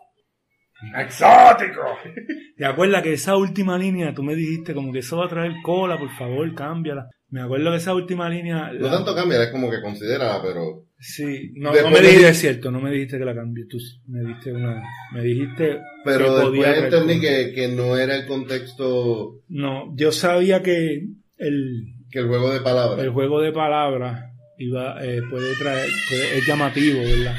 ¡Exótico! 0.97 1.81
¿Te 2.57 2.65
acuerdas 2.65 3.03
que 3.03 3.13
esa 3.13 3.35
última 3.35 3.77
línea 3.77 4.13
tú 4.13 4.23
me 4.23 4.35
dijiste 4.35 4.73
como 4.73 4.93
que 4.93 4.99
eso 4.99 5.17
va 5.17 5.25
a 5.25 5.29
traer 5.29 5.53
cola, 5.63 5.97
por 5.97 6.09
favor, 6.17 6.53
cámbiala? 6.55 7.09
Me 7.31 7.41
acuerdo 7.41 7.71
de 7.71 7.77
esa 7.77 7.93
última 7.93 8.27
línea. 8.29 8.71
No 8.73 8.89
tanto 8.89 9.13
cambia, 9.13 9.43
es 9.43 9.49
como 9.51 9.69
que 9.69 9.81
considera, 9.81 10.41
pero. 10.41 10.85
Sí, 10.97 11.51
no, 11.55 11.71
me 11.71 11.77
dijiste, 12.01 12.17
di- 12.17 12.23
es 12.25 12.37
cierto, 12.39 12.71
no 12.71 12.81
me 12.81 12.91
dijiste 12.91 13.17
que 13.19 13.25
la 13.25 13.35
cambié, 13.35 13.65
tú 13.67 13.77
me 14.07 14.19
diste 14.27 14.51
una, 14.51 14.81
me 15.13 15.21
dijiste 15.23 15.79
Pero 16.03 16.17
que 16.17 16.23
después 16.31 16.45
podía 16.47 16.77
entendí 16.77 17.21
que, 17.21 17.51
que 17.53 17.67
no 17.69 17.95
era 17.95 18.15
el 18.17 18.25
contexto 18.25 19.35
No, 19.47 19.93
yo 19.95 20.11
sabía 20.11 20.61
que 20.61 21.05
el, 21.37 21.83
que 22.11 22.19
el 22.19 22.27
juego 22.27 22.51
de 22.51 22.59
palabras. 22.59 22.99
el 23.01 23.11
juego 23.11 23.39
de 23.39 23.53
palabras 23.53 24.25
iba, 24.57 25.01
eh, 25.01 25.21
puede 25.29 25.55
traer, 25.55 25.87
puede- 26.09 26.37
es 26.39 26.45
llamativo, 26.45 26.99
¿verdad? 26.99 27.35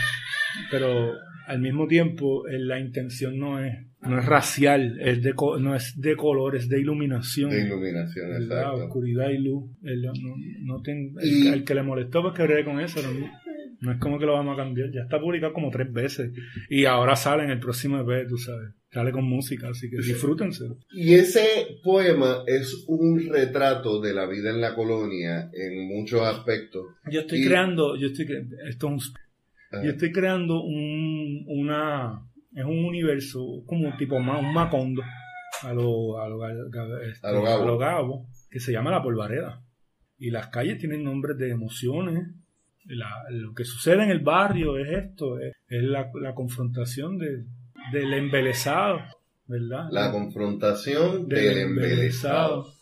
Pero 0.70 1.12
al 1.46 1.60
mismo 1.60 1.86
tiempo 1.86 2.46
eh, 2.48 2.58
la 2.58 2.78
intención 2.78 3.38
no 3.38 3.62
es, 3.64 3.74
no 4.02 4.18
es 4.18 4.24
racial, 4.26 4.98
es 5.00 5.22
de, 5.22 5.34
no 5.60 5.74
es 5.74 6.00
de 6.00 6.16
color, 6.16 6.56
es 6.56 6.68
de 6.68 6.80
iluminación. 6.80 7.50
de 7.50 7.62
iluminación, 7.66 8.28
¿verdad? 8.30 8.42
exacto. 8.62 8.84
Oscuridad 8.86 9.28
y 9.30 9.38
luz. 9.38 9.64
El, 9.82 10.02
no, 10.02 10.12
no 10.62 10.82
ten- 10.82 11.14
el- 11.20 11.28
Y- 11.28 11.48
el 11.48 11.64
que 11.64 11.74
le 11.74 11.82
molestó, 11.82 12.22
pues 12.22 12.34
que 12.34 12.42
bregue 12.44 12.64
con 12.64 12.80
eso. 12.80 13.00
No, 13.02 13.28
no 13.80 13.92
es 13.92 13.98
como 13.98 14.18
que 14.18 14.26
lo 14.26 14.34
vamos 14.34 14.54
a 14.54 14.62
cambiar. 14.62 14.90
Ya 14.92 15.02
está 15.02 15.18
publicado 15.20 15.52
como 15.52 15.70
tres 15.70 15.92
veces. 15.92 16.30
Y 16.68 16.84
ahora 16.84 17.16
sale 17.16 17.44
en 17.44 17.50
el 17.50 17.58
próximo 17.60 17.98
EP, 18.00 18.28
tú 18.28 18.36
sabes. 18.38 18.70
Sale 18.92 19.12
con 19.12 19.24
música, 19.24 19.68
así 19.68 19.88
que 19.88 19.98
disfrútenselo. 19.98 20.76
Y 20.90 21.14
ese 21.14 21.44
poema 21.84 22.38
es 22.46 22.84
un 22.88 23.24
retrato 23.30 24.00
de 24.00 24.12
la 24.12 24.26
vida 24.26 24.50
en 24.50 24.60
la 24.60 24.74
colonia 24.74 25.48
en 25.52 25.86
muchos 25.86 26.22
aspectos. 26.22 26.86
Yo 27.10 27.20
estoy 27.20 27.42
Y- 27.42 27.46
creando, 27.46 27.96
yo 27.96 28.08
estoy, 28.08 28.26
cre- 28.26 28.48
esto 28.68 28.88
es 28.88 28.92
un- 28.92 29.14
Ajá. 29.70 29.84
yo 29.84 29.90
estoy 29.90 30.10
creando 30.12 30.62
un, 30.62 31.44
una, 31.46 32.20
es 32.54 32.64
un 32.64 32.84
universo 32.84 33.62
como 33.66 33.86
un 33.88 33.96
tipo 33.96 34.16
un 34.16 34.52
macondo 34.52 35.02
a 35.62 35.72
lo, 35.72 36.18
a 36.20 36.28
lo, 36.28 36.48
este, 37.02 37.26
A 37.26 37.32
lo 37.32 37.42
Gabo. 37.42 37.62
a 37.62 37.66
lo 37.66 37.78
Gabo, 37.78 38.26
que 38.50 38.60
se 38.60 38.72
llama 38.72 38.90
La 38.90 39.02
Polvareda. 39.02 39.62
Y 40.18 40.30
las 40.30 40.48
calles 40.48 40.78
tienen 40.78 41.04
nombres 41.04 41.36
de 41.38 41.50
emociones. 41.50 42.28
La- 42.86 43.24
lo 43.30 43.54
que 43.54 43.64
sucede 43.64 44.02
en 44.04 44.10
el 44.10 44.20
barrio 44.20 44.76
es 44.78 44.88
esto, 44.90 45.38
es, 45.38 45.52
es 45.68 45.82
la, 45.82 46.10
la 46.20 46.34
confrontación 46.34 47.18
de, 47.18 47.44
del 47.92 48.12
embelesado, 48.14 49.00
¿verdad? 49.46 49.84
La 49.90 50.10
confrontación 50.10 51.28
del, 51.28 51.38
Del 51.48 51.58
embelesado. 51.58 52.64
embelesado. 52.64 52.74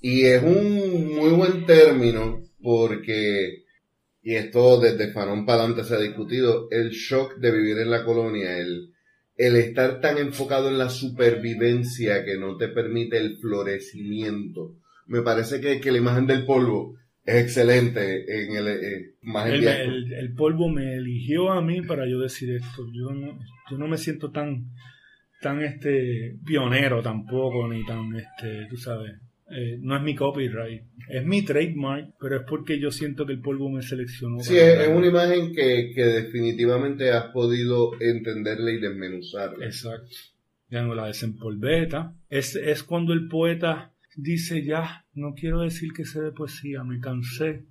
Y 0.00 0.22
es 0.26 0.42
un 0.42 1.16
muy 1.16 1.30
buen 1.32 1.64
término 1.66 2.40
porque, 2.62 3.64
y 4.26 4.34
esto 4.34 4.80
desde 4.80 5.12
Fanón 5.12 5.46
para 5.46 5.60
adelante 5.62 5.84
se 5.84 5.94
ha 5.94 6.00
discutido, 6.00 6.66
el 6.72 6.90
shock 6.90 7.36
de 7.36 7.52
vivir 7.52 7.78
en 7.78 7.90
la 7.90 8.04
colonia, 8.04 8.58
el, 8.58 8.90
el 9.36 9.54
estar 9.56 10.00
tan 10.00 10.18
enfocado 10.18 10.68
en 10.68 10.78
la 10.78 10.90
supervivencia 10.90 12.24
que 12.24 12.36
no 12.36 12.56
te 12.56 12.66
permite 12.68 13.18
el 13.18 13.36
florecimiento. 13.38 14.74
Me 15.06 15.22
parece 15.22 15.60
que, 15.60 15.80
que 15.80 15.92
la 15.92 15.98
imagen 15.98 16.26
del 16.26 16.44
polvo 16.44 16.96
es 17.24 17.36
excelente 17.44 18.24
en 18.44 18.56
el, 18.56 18.66
eh, 18.68 19.14
más 19.22 19.46
El, 19.48 19.62
el- 19.68 20.12
el 20.12 20.34
polvo 20.34 20.68
me 20.68 20.94
eligió 20.94 21.52
a 21.52 21.62
mí 21.62 21.82
para 21.82 22.08
yo 22.08 22.18
decir 22.18 22.50
esto. 22.50 22.84
Yo 22.92 23.12
no, 23.12 23.38
yo 23.70 23.78
no 23.78 23.86
me 23.86 23.96
siento 23.96 24.32
tan, 24.32 24.70
tan 25.40 25.62
este 25.62 26.36
pionero 26.44 27.00
tampoco, 27.00 27.68
ni 27.68 27.84
tan 27.84 28.14
este, 28.16 28.66
tú 28.68 28.76
sabes. 28.76 29.12
Eh, 29.48 29.78
no 29.80 29.96
es 29.96 30.02
mi 30.02 30.14
copyright, 30.16 30.82
es 31.08 31.24
mi 31.24 31.44
trademark, 31.44 32.14
pero 32.20 32.38
es 32.38 32.42
porque 32.48 32.80
yo 32.80 32.90
siento 32.90 33.24
que 33.26 33.34
el 33.34 33.40
polvo 33.40 33.70
me 33.70 33.82
seleccionó. 33.82 34.40
Sí, 34.40 34.56
es, 34.56 34.80
es 34.80 34.88
una 34.88 35.06
imagen 35.06 35.54
que, 35.54 35.92
que 35.94 36.04
definitivamente 36.04 37.12
has 37.12 37.26
podido 37.26 37.92
entenderla 38.00 38.72
y 38.72 38.80
desmenuzarla. 38.80 39.64
Exacto. 39.64 40.08
Ya 40.68 40.82
no 40.82 40.96
la 40.96 41.06
desempolveta. 41.06 42.16
Es, 42.28 42.56
es 42.56 42.82
cuando 42.82 43.12
el 43.12 43.28
poeta 43.28 43.92
dice 44.16 44.64
ya, 44.64 45.04
no 45.14 45.34
quiero 45.34 45.60
decir 45.60 45.92
que 45.92 46.04
sé 46.04 46.20
de 46.22 46.32
poesía, 46.32 46.82
me 46.82 46.98
cansé. 46.98 47.66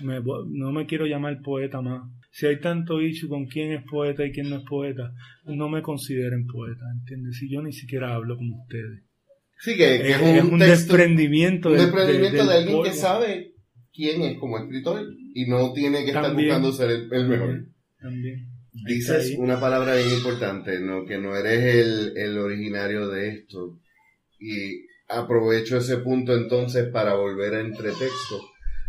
Me 0.00 0.20
no 0.20 0.70
me 0.70 0.86
quiero 0.86 1.06
llamar 1.06 1.42
poeta 1.42 1.80
más. 1.80 2.08
Si 2.30 2.46
hay 2.46 2.60
tanto 2.60 3.02
issue 3.02 3.28
con 3.28 3.46
quién 3.46 3.72
es 3.72 3.82
poeta 3.82 4.24
y 4.24 4.30
quién 4.30 4.48
no 4.48 4.58
es 4.58 4.64
poeta, 4.64 5.12
no 5.46 5.68
me 5.68 5.82
consideren 5.82 6.46
poeta, 6.46 6.84
¿entiendes? 6.94 7.38
Si 7.38 7.50
yo 7.50 7.60
ni 7.60 7.72
siquiera 7.72 8.14
hablo 8.14 8.36
como 8.36 8.62
ustedes. 8.62 9.02
Sí, 9.60 9.76
que, 9.76 10.00
que 10.00 10.10
Es, 10.12 10.20
un, 10.20 10.28
es 10.28 10.44
un 10.44 10.58
texto, 10.58 10.96
desprendimiento, 10.96 11.68
un 11.68 11.76
desprendimiento 11.76 12.46
de 12.46 12.54
alguien 12.54 12.82
que 12.82 12.92
sabe 12.92 13.54
quién 13.92 14.22
es 14.22 14.38
como 14.38 14.58
escritor 14.58 15.06
y 15.34 15.46
no 15.46 15.72
tiene 15.72 16.02
que 16.04 16.08
estar 16.08 16.34
buscando 16.34 16.72
ser 16.72 16.90
el, 16.90 17.12
el 17.12 17.28
mejor. 17.28 17.66
También. 18.00 18.48
Dices 18.72 19.34
una 19.36 19.60
palabra 19.60 19.96
bien 19.96 20.10
importante, 20.10 20.78
¿no? 20.80 21.04
que 21.04 21.18
no 21.18 21.36
eres 21.36 21.74
el, 21.74 22.16
el 22.16 22.38
originario 22.38 23.08
de 23.08 23.28
esto. 23.28 23.78
Y 24.38 24.86
aprovecho 25.08 25.76
ese 25.76 25.98
punto 25.98 26.34
entonces 26.34 26.88
para 26.88 27.14
volver 27.14 27.54
a 27.54 27.60
entretexto. 27.60 28.40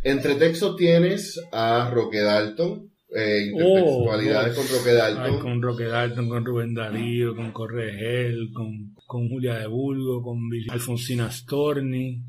Entretexto 0.03 0.75
tienes 0.75 1.39
a 1.51 1.89
Roque 1.93 2.21
Dalton, 2.21 2.90
eh, 3.13 3.49
intertextualidades 3.51 4.57
Oh, 4.57 4.61
con 4.61 4.67
Roque 4.69 4.89
Ay, 4.89 4.95
Dalton. 4.95 5.39
con 5.39 5.61
Roque 5.61 5.83
Dalton, 5.85 6.29
con 6.29 6.45
Rubén 6.45 6.73
Darío, 6.73 7.35
con 7.35 7.51
Corregel, 7.51 8.51
con, 8.53 8.93
con 9.07 9.29
Julia 9.29 9.55
de 9.59 9.67
Burgo, 9.67 10.21
con 10.21 10.49
Alfonsina 10.69 11.29
Storni, 11.31 12.21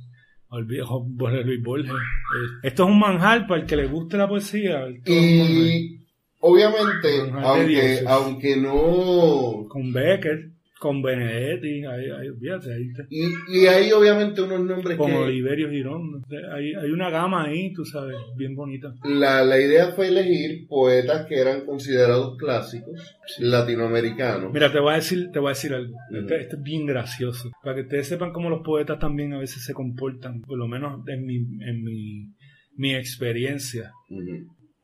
Jorge 0.49 1.45
Luis 1.45 1.63
Borges. 1.63 1.91
Eh, 1.93 2.69
Esto 2.69 2.85
es 2.85 2.89
un 2.91 2.99
manjar 2.99 3.47
para 3.47 3.61
el 3.63 3.67
que 3.67 3.77
le 3.77 3.87
guste 3.87 4.17
la 4.17 4.29
poesía. 4.29 4.87
Y 5.07 6.01
obviamente, 6.41 7.31
aunque, 7.43 8.01
aunque 8.07 8.57
no 8.57 9.67
Con 9.69 9.93
Becker, 9.93 10.52
con 10.83 11.01
Benedetti, 11.01 11.85
ahí, 11.85 12.11
ahí, 12.11 12.29
fíjate, 12.41 12.75
ahí 12.75 12.89
está. 12.89 13.05
Y, 13.09 13.23
y 13.57 13.67
hay 13.69 13.93
obviamente 13.93 14.43
unos 14.43 14.65
nombres 14.65 14.99
con 14.99 15.13
que 15.13 15.17
Oliverio 15.17 15.71
Girón. 15.71 16.25
Hay, 16.53 16.75
hay 16.75 16.91
una 16.91 17.09
gama 17.09 17.45
ahí, 17.45 17.73
tú 17.73 17.85
sabes, 17.85 18.17
bien 18.37 18.57
bonita. 18.57 18.93
la, 19.05 19.45
la 19.45 19.61
idea 19.61 19.93
fue 19.93 20.09
elegir 20.09 20.67
poetas 20.67 21.25
que 21.27 21.37
eran 21.39 21.65
considerados 21.65 22.37
clásicos 22.37 23.17
latinoamericanos. 23.39 24.53
Mira, 24.53 24.73
te 24.73 24.81
voy 24.81 24.95
a 24.95 24.97
decir, 24.97 25.31
te 25.33 25.39
voy 25.39 25.51
a 25.51 25.55
decir 25.55 25.73
algo. 25.73 25.95
Este, 26.13 26.41
este 26.41 26.57
es 26.57 26.63
bien 26.65 26.85
gracioso. 26.85 27.53
Para 27.63 27.77
que 27.77 27.83
ustedes 27.83 28.09
sepan 28.09 28.33
cómo 28.33 28.51
los 28.51 28.63
poetas 28.65 28.99
también 28.99 29.33
a 29.35 29.39
veces 29.39 29.65
se 29.65 29.75
comportan, 29.75 30.41
por 30.41 30.59
lo 30.59 30.67
menos 30.67 31.07
en 31.07 31.25
mi, 31.25 31.37
en 31.37 31.85
mi, 31.85 32.27
mi 32.75 32.93
experiencia. 32.97 33.93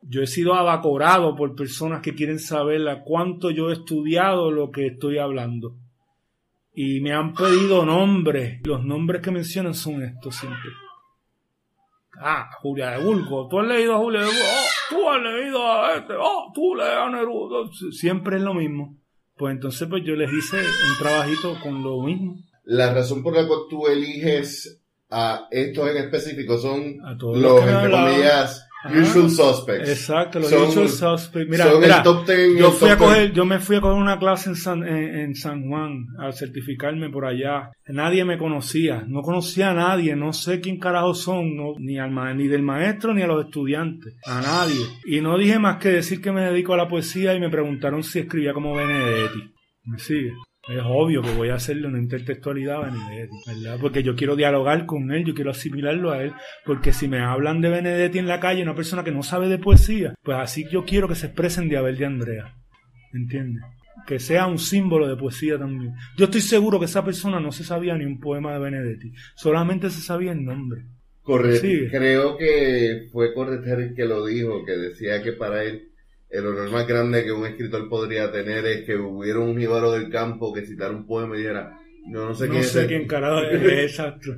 Yo 0.02 0.22
he 0.22 0.28
sido 0.28 0.54
abacorado 0.54 1.34
por 1.34 1.56
personas 1.56 2.02
que 2.02 2.14
quieren 2.14 2.38
saber 2.38 2.88
a 2.88 3.02
cuánto 3.02 3.50
yo 3.50 3.70
he 3.70 3.72
estudiado 3.72 4.52
lo 4.52 4.70
que 4.70 4.86
estoy 4.86 5.18
hablando. 5.18 5.74
Y 6.80 7.00
me 7.00 7.12
han 7.12 7.34
pedido 7.34 7.84
nombres. 7.84 8.60
Los 8.62 8.84
nombres 8.84 9.20
que 9.20 9.32
mencionan 9.32 9.74
son 9.74 10.00
estos 10.00 10.36
siempre. 10.36 10.70
Ah, 12.20 12.48
Julia 12.62 12.90
de 12.90 13.04
Burgos. 13.04 13.48
Tú 13.48 13.58
has 13.58 13.66
leído 13.66 13.96
a 13.96 13.98
Julia 13.98 14.20
de 14.20 14.26
Burgos. 14.26 14.44
Oh, 14.44 14.88
tú 14.88 15.10
has 15.10 15.20
leído 15.20 15.72
a 15.72 15.96
este. 15.96 16.12
Oh, 16.16 16.52
tú 16.54 16.76
lees 16.76 16.96
a 16.96 17.10
Neruda. 17.10 17.68
Siempre 17.90 18.36
es 18.36 18.42
lo 18.42 18.54
mismo. 18.54 18.96
Pues 19.36 19.56
entonces 19.56 19.88
pues 19.88 20.04
yo 20.04 20.14
les 20.14 20.32
hice 20.32 20.58
un 20.58 20.98
trabajito 21.00 21.56
con 21.64 21.82
lo 21.82 22.00
mismo. 22.02 22.36
La 22.62 22.94
razón 22.94 23.24
por 23.24 23.34
la 23.34 23.44
cual 23.48 23.62
tú 23.68 23.88
eliges 23.88 24.80
a 25.10 25.48
estos 25.50 25.90
en 25.90 25.96
específico 25.96 26.58
son 26.58 27.04
A 27.04 27.18
todos 27.18 27.38
los, 27.38 27.54
los 27.54 27.64
que 27.64 27.70
entre 27.72 27.90
comillas. 27.90 28.67
Usual 28.84 29.30
suspects. 29.30 29.88
Exacto, 29.88 30.38
los 30.38 30.50
Son- 30.50 30.68
usual 30.68 30.88
suspects. 30.88 31.50
Mira, 31.50 31.64
son 31.70 31.80
mira, 31.80 31.96
el 31.98 32.02
top 32.02 32.26
10 32.26 32.38
y 32.54 32.58
yo 32.58 32.66
el 32.68 32.72
fui 32.72 32.88
a 32.90 32.96
coger, 32.96 33.32
yo 33.32 33.44
me 33.44 33.58
fui 33.58 33.76
a 33.76 33.80
coger 33.80 33.98
una 33.98 34.18
clase 34.18 34.50
en 34.50 34.56
San, 34.56 34.86
en, 34.86 35.18
en 35.18 35.34
San 35.34 35.68
Juan 35.68 36.06
a 36.20 36.32
certificarme 36.32 37.10
por 37.10 37.24
allá. 37.26 37.70
Nadie 37.88 38.24
me 38.24 38.38
conocía, 38.38 39.04
no 39.06 39.22
conocía 39.22 39.70
a 39.70 39.74
nadie, 39.74 40.14
no 40.16 40.32
sé 40.32 40.60
quién 40.60 40.78
carajo 40.78 41.14
son, 41.14 41.56
no, 41.56 41.74
ni 41.78 41.98
al 41.98 42.14
ni 42.36 42.46
del 42.46 42.62
maestro 42.62 43.14
ni 43.14 43.22
a 43.22 43.26
los 43.26 43.44
estudiantes, 43.44 44.14
a 44.26 44.40
nadie. 44.40 44.84
Y 45.06 45.20
no 45.20 45.36
dije 45.36 45.58
más 45.58 45.78
que 45.78 45.88
decir 45.88 46.20
que 46.20 46.32
me 46.32 46.42
dedico 46.42 46.74
a 46.74 46.76
la 46.76 46.88
poesía 46.88 47.34
y 47.34 47.40
me 47.40 47.50
preguntaron 47.50 48.02
si 48.02 48.20
escribía 48.20 48.52
como 48.52 48.74
Benedetti. 48.74 49.52
¿Me 49.84 49.98
sigue? 49.98 50.32
Es 50.68 50.82
obvio 50.84 51.22
que 51.22 51.32
voy 51.32 51.48
a 51.48 51.54
hacerle 51.54 51.86
una 51.86 51.98
intertextualidad 51.98 52.76
a 52.76 52.90
Benedetti, 52.90 53.36
¿verdad? 53.46 53.78
Porque 53.80 54.02
yo 54.02 54.14
quiero 54.14 54.36
dialogar 54.36 54.84
con 54.84 55.10
él, 55.12 55.24
yo 55.24 55.34
quiero 55.34 55.50
asimilarlo 55.50 56.10
a 56.10 56.22
él, 56.22 56.32
porque 56.66 56.92
si 56.92 57.08
me 57.08 57.20
hablan 57.20 57.62
de 57.62 57.70
Benedetti 57.70 58.18
en 58.18 58.28
la 58.28 58.38
calle, 58.38 58.62
una 58.62 58.74
persona 58.74 59.02
que 59.02 59.10
no 59.10 59.22
sabe 59.22 59.48
de 59.48 59.58
poesía, 59.58 60.14
pues 60.22 60.36
así 60.36 60.66
yo 60.70 60.84
quiero 60.84 61.08
que 61.08 61.14
se 61.14 61.26
expresen 61.26 61.70
de 61.70 61.78
Abel 61.78 61.96
de 61.96 62.04
Andrea, 62.04 62.54
¿entiendes? 63.14 63.62
Que 64.06 64.18
sea 64.18 64.46
un 64.46 64.58
símbolo 64.58 65.08
de 65.08 65.16
poesía 65.16 65.58
también. 65.58 65.94
Yo 66.18 66.26
estoy 66.26 66.42
seguro 66.42 66.78
que 66.78 66.84
esa 66.84 67.02
persona 67.04 67.40
no 67.40 67.50
se 67.50 67.64
sabía 67.64 67.96
ni 67.96 68.04
un 68.04 68.20
poema 68.20 68.52
de 68.52 68.58
Benedetti, 68.58 69.12
solamente 69.36 69.88
se 69.88 70.02
sabía 70.02 70.32
el 70.32 70.44
nombre. 70.44 70.82
Correcto. 71.22 71.60
Sí. 71.60 71.88
Creo 71.90 72.36
que 72.36 73.08
fue 73.12 73.32
Correter 73.34 73.80
el 73.80 73.94
que 73.94 74.04
lo 74.04 74.24
dijo, 74.26 74.64
que 74.64 74.72
decía 74.72 75.22
que 75.22 75.32
para 75.32 75.64
él 75.64 75.87
el 76.30 76.46
honor 76.46 76.70
más 76.70 76.86
grande 76.86 77.24
que 77.24 77.32
un 77.32 77.46
escritor 77.46 77.88
podría 77.88 78.30
tener 78.30 78.66
es 78.66 78.84
que 78.84 78.96
hubiera 78.96 79.38
un 79.38 79.58
jíbaro 79.58 79.92
del 79.92 80.10
campo 80.10 80.52
que 80.52 80.66
citara 80.66 80.90
un 80.94 81.06
poema 81.06 81.36
y 81.36 81.40
dijera, 81.40 81.78
no, 82.06 82.26
no 82.26 82.34
sé 82.34 82.46
no 82.46 82.52
quién 82.52 82.64
es 82.64 82.70
sé 82.70 82.82
él". 82.82 82.86
quién 82.88 83.06
carajo 83.06 83.42
es, 83.42 83.90
exacto. 83.90 84.36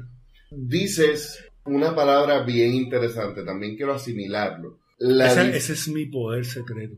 Dices 0.50 1.44
una 1.64 1.94
palabra 1.94 2.42
bien 2.42 2.74
interesante, 2.74 3.44
también 3.44 3.76
quiero 3.76 3.94
asimilarlo. 3.94 4.78
La 4.98 5.32
ese 5.48 5.72
es 5.72 5.88
mi 5.88 6.06
poder 6.06 6.44
secreto. 6.44 6.96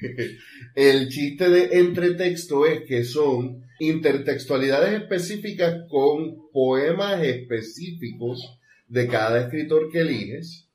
El 0.74 1.08
chiste 1.08 1.48
de 1.50 1.78
entretexto 1.78 2.66
es 2.66 2.82
que 2.86 3.04
son 3.04 3.62
intertextualidades 3.78 5.02
específicas 5.02 5.82
con 5.88 6.50
poemas 6.52 7.22
específicos 7.22 8.58
de 8.88 9.06
cada 9.06 9.42
escritor 9.42 9.90
que 9.90 10.00
eliges 10.00 10.68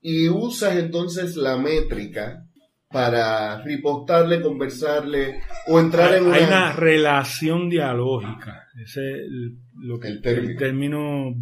y 0.00 0.28
usas 0.28 0.76
entonces 0.76 1.36
la 1.36 1.56
métrica 1.56 2.47
para 2.90 3.62
ripostarle, 3.62 4.40
conversarle 4.40 5.40
o 5.66 5.78
entrar 5.78 6.14
en 6.14 6.26
una... 6.26 6.36
Hay 6.36 6.44
una 6.44 6.72
relación 6.72 7.68
dialógica, 7.68 8.66
ese 8.82 9.24
es 9.24 9.28
lo 9.76 9.98
que, 10.00 10.08
El 10.08 10.22
término. 10.22 10.50
el 10.50 10.56
término 10.56 11.34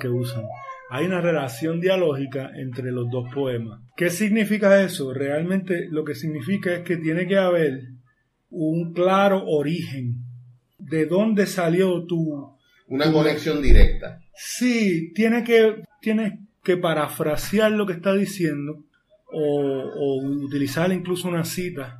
que 0.00 0.08
usan. 0.08 0.44
Hay 0.90 1.06
una 1.06 1.20
relación 1.20 1.80
dialógica 1.80 2.50
entre 2.54 2.90
los 2.90 3.10
dos 3.10 3.32
poemas. 3.32 3.80
¿Qué 3.96 4.10
significa 4.10 4.82
eso? 4.82 5.12
Realmente 5.12 5.88
lo 5.90 6.04
que 6.04 6.14
significa 6.14 6.74
es 6.74 6.80
que 6.82 6.96
tiene 6.96 7.26
que 7.26 7.36
haber 7.36 7.80
un 8.50 8.92
claro 8.92 9.44
origen. 9.46 10.16
¿De 10.78 11.06
dónde 11.06 11.46
salió 11.46 12.04
tu, 12.04 12.58
Una 12.88 13.12
conexión 13.12 13.62
directa. 13.62 14.20
Sí, 14.34 15.12
tiene 15.14 15.44
que, 15.44 15.82
tiene 16.00 16.40
que 16.62 16.76
parafrasear 16.76 17.72
lo 17.72 17.86
que 17.86 17.92
está 17.94 18.14
diciendo 18.14 18.84
o, 19.32 19.60
o 19.94 20.16
utilizar 20.44 20.92
incluso 20.92 21.28
una 21.28 21.44
cita 21.44 21.98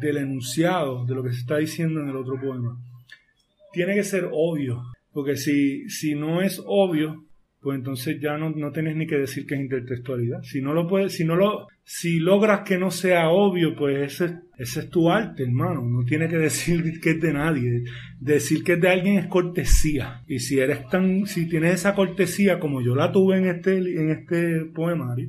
del 0.00 0.18
enunciado 0.18 1.04
de 1.04 1.14
lo 1.14 1.22
que 1.22 1.32
se 1.32 1.40
está 1.40 1.56
diciendo 1.58 2.00
en 2.00 2.08
el 2.08 2.16
otro 2.16 2.40
poema. 2.40 2.76
Tiene 3.72 3.94
que 3.94 4.04
ser 4.04 4.28
obvio, 4.32 4.82
porque 5.12 5.36
si, 5.36 5.88
si 5.88 6.14
no 6.14 6.42
es 6.42 6.62
obvio, 6.64 7.24
pues 7.60 7.76
entonces 7.76 8.18
ya 8.20 8.38
no, 8.38 8.50
no 8.50 8.72
tienes 8.72 8.96
ni 8.96 9.06
que 9.06 9.18
decir 9.18 9.46
que 9.46 9.54
es 9.54 9.60
intertextualidad. 9.60 10.42
Si 10.42 10.62
no 10.62 10.72
lo 10.72 10.88
puedes, 10.88 11.12
si 11.12 11.24
no 11.24 11.36
lo, 11.36 11.68
si 11.84 12.18
logras 12.18 12.60
que 12.60 12.78
no 12.78 12.90
sea 12.90 13.28
obvio, 13.28 13.76
pues 13.76 14.14
ese, 14.14 14.38
ese 14.56 14.80
es 14.80 14.90
tu 14.90 15.10
arte, 15.10 15.42
hermano. 15.42 15.82
No 15.82 16.04
tiene 16.04 16.26
que 16.26 16.38
decir 16.38 17.00
que 17.00 17.10
es 17.10 17.20
de 17.20 17.34
nadie. 17.34 17.84
Decir 18.18 18.64
que 18.64 18.74
es 18.74 18.80
de 18.80 18.88
alguien 18.88 19.18
es 19.18 19.26
cortesía. 19.26 20.22
Y 20.26 20.38
si 20.38 20.58
eres 20.58 20.88
tan, 20.88 21.26
si 21.26 21.48
tienes 21.48 21.74
esa 21.74 21.94
cortesía 21.94 22.58
como 22.58 22.80
yo 22.80 22.94
la 22.94 23.12
tuve 23.12 23.36
en 23.36 23.46
este, 23.46 23.76
en 23.76 24.10
este 24.10 24.64
poemario, 24.64 25.28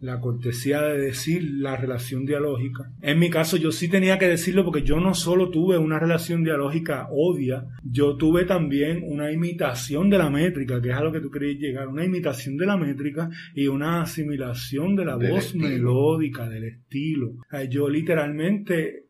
la 0.00 0.18
cortesía 0.18 0.80
de 0.80 0.98
decir 0.98 1.44
la 1.44 1.76
relación 1.76 2.24
dialógica. 2.24 2.90
En 3.02 3.18
mi 3.18 3.28
caso 3.28 3.58
yo 3.58 3.70
sí 3.70 3.88
tenía 3.88 4.18
que 4.18 4.28
decirlo 4.28 4.64
porque 4.64 4.82
yo 4.82 4.98
no 4.98 5.14
solo 5.14 5.50
tuve 5.50 5.76
una 5.76 5.98
relación 5.98 6.42
dialógica 6.42 7.08
obvia, 7.10 7.66
yo 7.84 8.16
tuve 8.16 8.44
también 8.46 9.02
una 9.04 9.30
imitación 9.30 10.08
de 10.08 10.18
la 10.18 10.30
métrica, 10.30 10.80
que 10.80 10.88
es 10.88 10.94
a 10.94 11.04
lo 11.04 11.12
que 11.12 11.20
tú 11.20 11.30
querías 11.30 11.58
llegar, 11.60 11.88
una 11.88 12.04
imitación 12.04 12.56
de 12.56 12.66
la 12.66 12.78
métrica 12.78 13.28
y 13.54 13.66
una 13.66 14.02
asimilación 14.02 14.96
de 14.96 15.04
la 15.04 15.18
Del 15.18 15.32
voz 15.32 15.46
estilo. 15.46 15.68
melódica, 15.68 16.48
del 16.48 16.64
estilo. 16.64 17.34
Yo 17.68 17.88
literalmente 17.88 19.04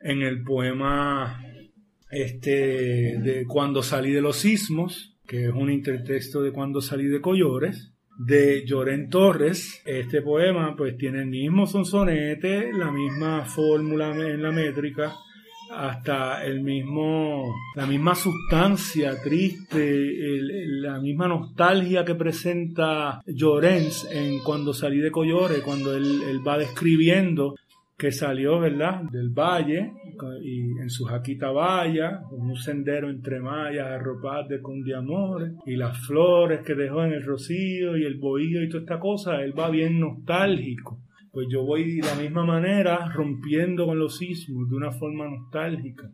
en 0.00 0.22
el 0.22 0.42
poema 0.42 1.42
este 2.10 3.18
de 3.18 3.44
cuando 3.46 3.82
salí 3.82 4.12
de 4.12 4.22
los 4.22 4.36
sismos, 4.36 5.16
que 5.26 5.46
es 5.46 5.52
un 5.52 5.70
intertexto 5.70 6.42
de 6.42 6.52
cuando 6.52 6.80
salí 6.80 7.06
de 7.06 7.20
Collores, 7.20 7.92
de 8.18 8.64
Llorén 8.66 9.08
Torres. 9.08 9.80
Este 9.86 10.20
poema 10.20 10.74
pues 10.76 10.96
tiene 10.98 11.20
el 11.20 11.28
mismo 11.28 11.66
sonsonete, 11.66 12.72
la 12.72 12.90
misma 12.90 13.44
fórmula 13.44 14.10
en 14.10 14.42
la 14.42 14.50
métrica, 14.50 15.16
hasta 15.70 16.44
el 16.44 16.60
mismo, 16.60 17.54
la 17.76 17.86
misma 17.86 18.14
sustancia 18.14 19.22
triste, 19.22 20.10
la 20.80 20.98
misma 20.98 21.28
nostalgia 21.28 22.04
que 22.04 22.14
presenta 22.14 23.22
Llorens 23.26 24.08
en 24.10 24.40
cuando 24.40 24.74
salí 24.74 24.98
de 24.98 25.10
Collores, 25.10 25.62
cuando 25.62 25.96
él, 25.96 26.22
él 26.28 26.46
va 26.46 26.58
describiendo 26.58 27.54
que 27.98 28.12
salió, 28.12 28.60
¿verdad?, 28.60 29.02
del 29.10 29.30
valle 29.30 29.92
y 30.40 30.78
en 30.78 30.88
su 30.88 31.04
jaquita 31.04 31.50
valla, 31.50 32.22
con 32.22 32.42
un 32.42 32.56
sendero 32.56 33.10
entre 33.10 33.40
mallas 33.40 33.88
arropadas 33.88 34.48
de 34.48 34.62
condiamores 34.62 35.52
y 35.66 35.74
las 35.74 35.98
flores 36.06 36.60
que 36.64 36.76
dejó 36.76 37.02
en 37.04 37.14
el 37.14 37.24
rocío 37.24 37.96
y 37.96 38.04
el 38.04 38.18
bohío 38.18 38.62
y 38.62 38.68
toda 38.68 38.82
esta 38.82 39.00
cosa, 39.00 39.42
él 39.42 39.58
va 39.58 39.68
bien 39.68 39.98
nostálgico. 39.98 41.00
Pues 41.32 41.48
yo 41.50 41.64
voy 41.64 41.96
de 41.96 42.06
la 42.06 42.14
misma 42.14 42.44
manera 42.44 43.10
rompiendo 43.12 43.84
con 43.86 43.98
los 43.98 44.16
sismos 44.16 44.70
de 44.70 44.76
una 44.76 44.92
forma 44.92 45.28
nostálgica. 45.28 46.08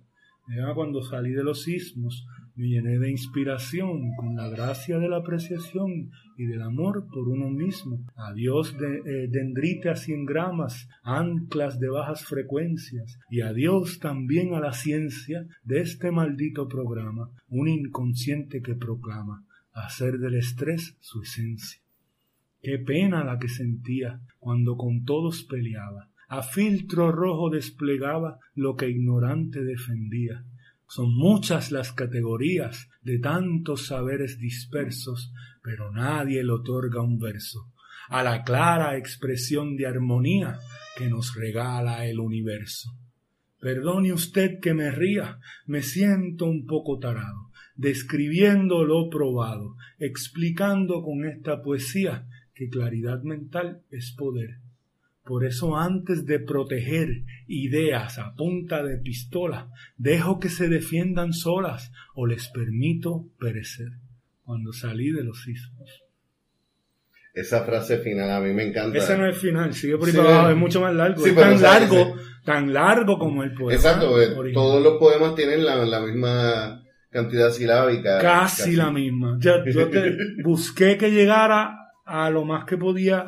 Ya 0.48 0.72
cuando 0.74 1.02
salí 1.02 1.32
de 1.32 1.44
los 1.44 1.62
sismos 1.62 2.26
me 2.56 2.68
llené 2.68 2.98
de 2.98 3.10
inspiración 3.10 4.14
con 4.16 4.36
la 4.36 4.48
gracia 4.48 4.98
de 4.98 5.08
la 5.08 5.18
apreciación 5.18 6.10
y 6.36 6.46
del 6.46 6.62
amor 6.62 7.06
por 7.12 7.28
uno 7.28 7.50
mismo. 7.50 8.04
Adiós 8.16 8.76
de, 8.78 8.98
eh, 8.98 9.28
dendrite 9.28 9.90
a 9.90 9.96
cien 9.96 10.24
gramas, 10.24 10.88
anclas 11.02 11.80
de 11.80 11.88
bajas 11.88 12.24
frecuencias, 12.24 13.18
y 13.28 13.40
adiós 13.40 13.98
también 13.98 14.54
a 14.54 14.60
la 14.60 14.72
ciencia 14.72 15.46
de 15.64 15.80
este 15.80 16.10
maldito 16.10 16.68
programa, 16.68 17.30
un 17.48 17.68
inconsciente 17.68 18.62
que 18.62 18.74
proclama 18.74 19.44
hacer 19.72 20.18
del 20.18 20.34
estrés 20.34 20.96
su 21.00 21.22
esencia. 21.22 21.80
Qué 22.62 22.78
pena 22.78 23.24
la 23.24 23.38
que 23.38 23.48
sentía 23.48 24.20
cuando 24.38 24.76
con 24.76 25.04
todos 25.04 25.44
peleaba. 25.44 26.08
A 26.28 26.42
filtro 26.42 27.12
rojo 27.12 27.50
desplegaba 27.50 28.38
lo 28.54 28.76
que 28.76 28.88
ignorante 28.88 29.62
defendía. 29.62 30.44
Son 30.94 31.12
muchas 31.12 31.72
las 31.72 31.90
categorías 31.90 32.88
de 33.02 33.18
tantos 33.18 33.88
saberes 33.88 34.38
dispersos, 34.38 35.32
pero 35.60 35.90
nadie 35.90 36.44
le 36.44 36.52
otorga 36.52 37.02
un 37.02 37.18
verso 37.18 37.72
a 38.08 38.22
la 38.22 38.44
clara 38.44 38.96
expresión 38.96 39.76
de 39.76 39.88
armonía 39.88 40.60
que 40.96 41.08
nos 41.08 41.34
regala 41.34 42.06
el 42.06 42.20
universo. 42.20 42.96
Perdone 43.58 44.12
usted 44.12 44.60
que 44.60 44.72
me 44.72 44.92
ría, 44.92 45.40
me 45.66 45.82
siento 45.82 46.44
un 46.44 46.64
poco 46.64 47.00
tarado, 47.00 47.50
describiendo 47.74 48.84
lo 48.84 49.10
probado, 49.10 49.74
explicando 49.98 51.02
con 51.02 51.24
esta 51.24 51.60
poesía 51.60 52.28
que 52.54 52.68
claridad 52.68 53.20
mental 53.24 53.82
es 53.90 54.12
poder. 54.12 54.63
Por 55.24 55.44
eso 55.44 55.76
antes 55.76 56.26
de 56.26 56.38
proteger 56.38 57.08
ideas 57.46 58.18
a 58.18 58.34
punta 58.34 58.82
de 58.82 58.98
pistola, 58.98 59.70
dejo 59.96 60.38
que 60.38 60.50
se 60.50 60.68
defiendan 60.68 61.32
solas 61.32 61.90
o 62.14 62.26
les 62.26 62.48
permito 62.48 63.24
perecer. 63.40 63.88
Cuando 64.44 64.72
salí 64.74 65.10
de 65.10 65.24
los 65.24 65.42
sismos. 65.42 65.88
Esa 67.32 67.64
frase 67.64 67.98
final 67.98 68.30
a 68.30 68.40
mí 68.40 68.52
me 68.52 68.64
encanta. 68.68 68.98
Ese 68.98 69.16
no 69.16 69.26
es 69.26 69.36
final, 69.38 69.72
sigue 69.74 69.96
por 69.96 70.06
ahí 70.06 70.12
Sí, 70.12 70.18
para 70.18 70.34
abajo, 70.34 70.50
es 70.50 70.56
mucho 70.56 70.80
más 70.82 70.94
largo. 70.94 71.24
Sí, 71.24 71.30
es 71.30 71.36
tan 71.36 71.60
largo, 71.62 71.96
ese- 71.96 72.14
tan 72.44 72.72
largo 72.72 73.18
como 73.18 73.42
el 73.42 73.54
poema. 73.54 73.74
Exacto, 73.74 74.20
eh, 74.22 74.26
original. 74.36 74.52
todos 74.52 74.82
los 74.82 74.98
poemas 74.98 75.34
tienen 75.34 75.64
la, 75.64 75.76
la 75.86 76.00
misma 76.00 76.84
cantidad 77.10 77.50
silábica. 77.50 78.18
Casi, 78.20 78.76
la 78.76 78.90
misma. 78.92 79.38
Ya, 79.40 79.64
yo 79.64 79.88
te 79.88 80.14
busqué 80.44 80.96
que 80.98 81.10
llegara 81.10 81.74
a 82.04 82.28
lo 82.30 82.44
más 82.44 82.66
que 82.66 82.76
podía, 82.76 83.24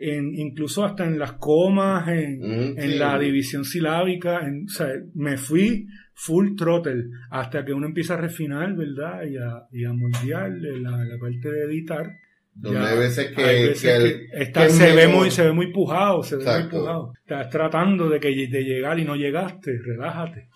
en, 0.00 0.34
incluso 0.34 0.84
hasta 0.84 1.04
en 1.06 1.18
las 1.18 1.32
comas, 1.34 2.08
en, 2.08 2.40
Ujú, 2.42 2.80
en 2.80 2.90
sí. 2.92 2.98
la 2.98 3.18
división 3.18 3.64
silábica. 3.64 4.40
en- 4.46 4.64
o 4.64 4.68
sea, 4.68 4.88
me 5.14 5.36
fui 5.36 5.86
full 6.14 6.54
throttle 6.56 7.04
hasta 7.30 7.64
que 7.64 7.72
uno 7.72 7.86
empieza 7.86 8.14
a 8.14 8.18
refinar, 8.18 8.74
¿verdad? 8.74 9.22
Y 9.24 9.36
a, 9.36 9.62
y 9.72 9.84
a 9.84 9.92
moldear 9.92 10.50
la, 10.50 11.04
la 11.04 11.18
parte 11.18 11.50
de 11.50 11.64
editar. 11.64 12.10
Donde 12.52 12.80
Ya, 12.80 12.88
hay 12.88 12.98
veces 12.98 13.26
que, 13.34 13.42
hay 13.42 13.68
veces 13.68 13.82
que 13.82 13.96
el- 13.96 14.02
que 14.30 14.42
está- 14.42 14.64
que 14.66 14.70
se, 14.70 14.94
ve 14.94 15.08
muy, 15.08 15.30
se 15.30 15.44
ve 15.44 15.52
muy 15.52 15.72
pujado, 15.72 16.22
se 16.22 16.36
ve 16.36 16.42
Exacto. 16.42 16.76
muy 16.76 16.80
pujado. 16.80 17.12
Estás 17.20 17.48
tratando 17.48 18.08
de, 18.10 18.20
que, 18.20 18.28
de 18.28 18.64
llegar 18.64 18.98
y 18.98 19.04
no 19.04 19.14
llegaste, 19.16 19.78
relájate. 19.82 20.48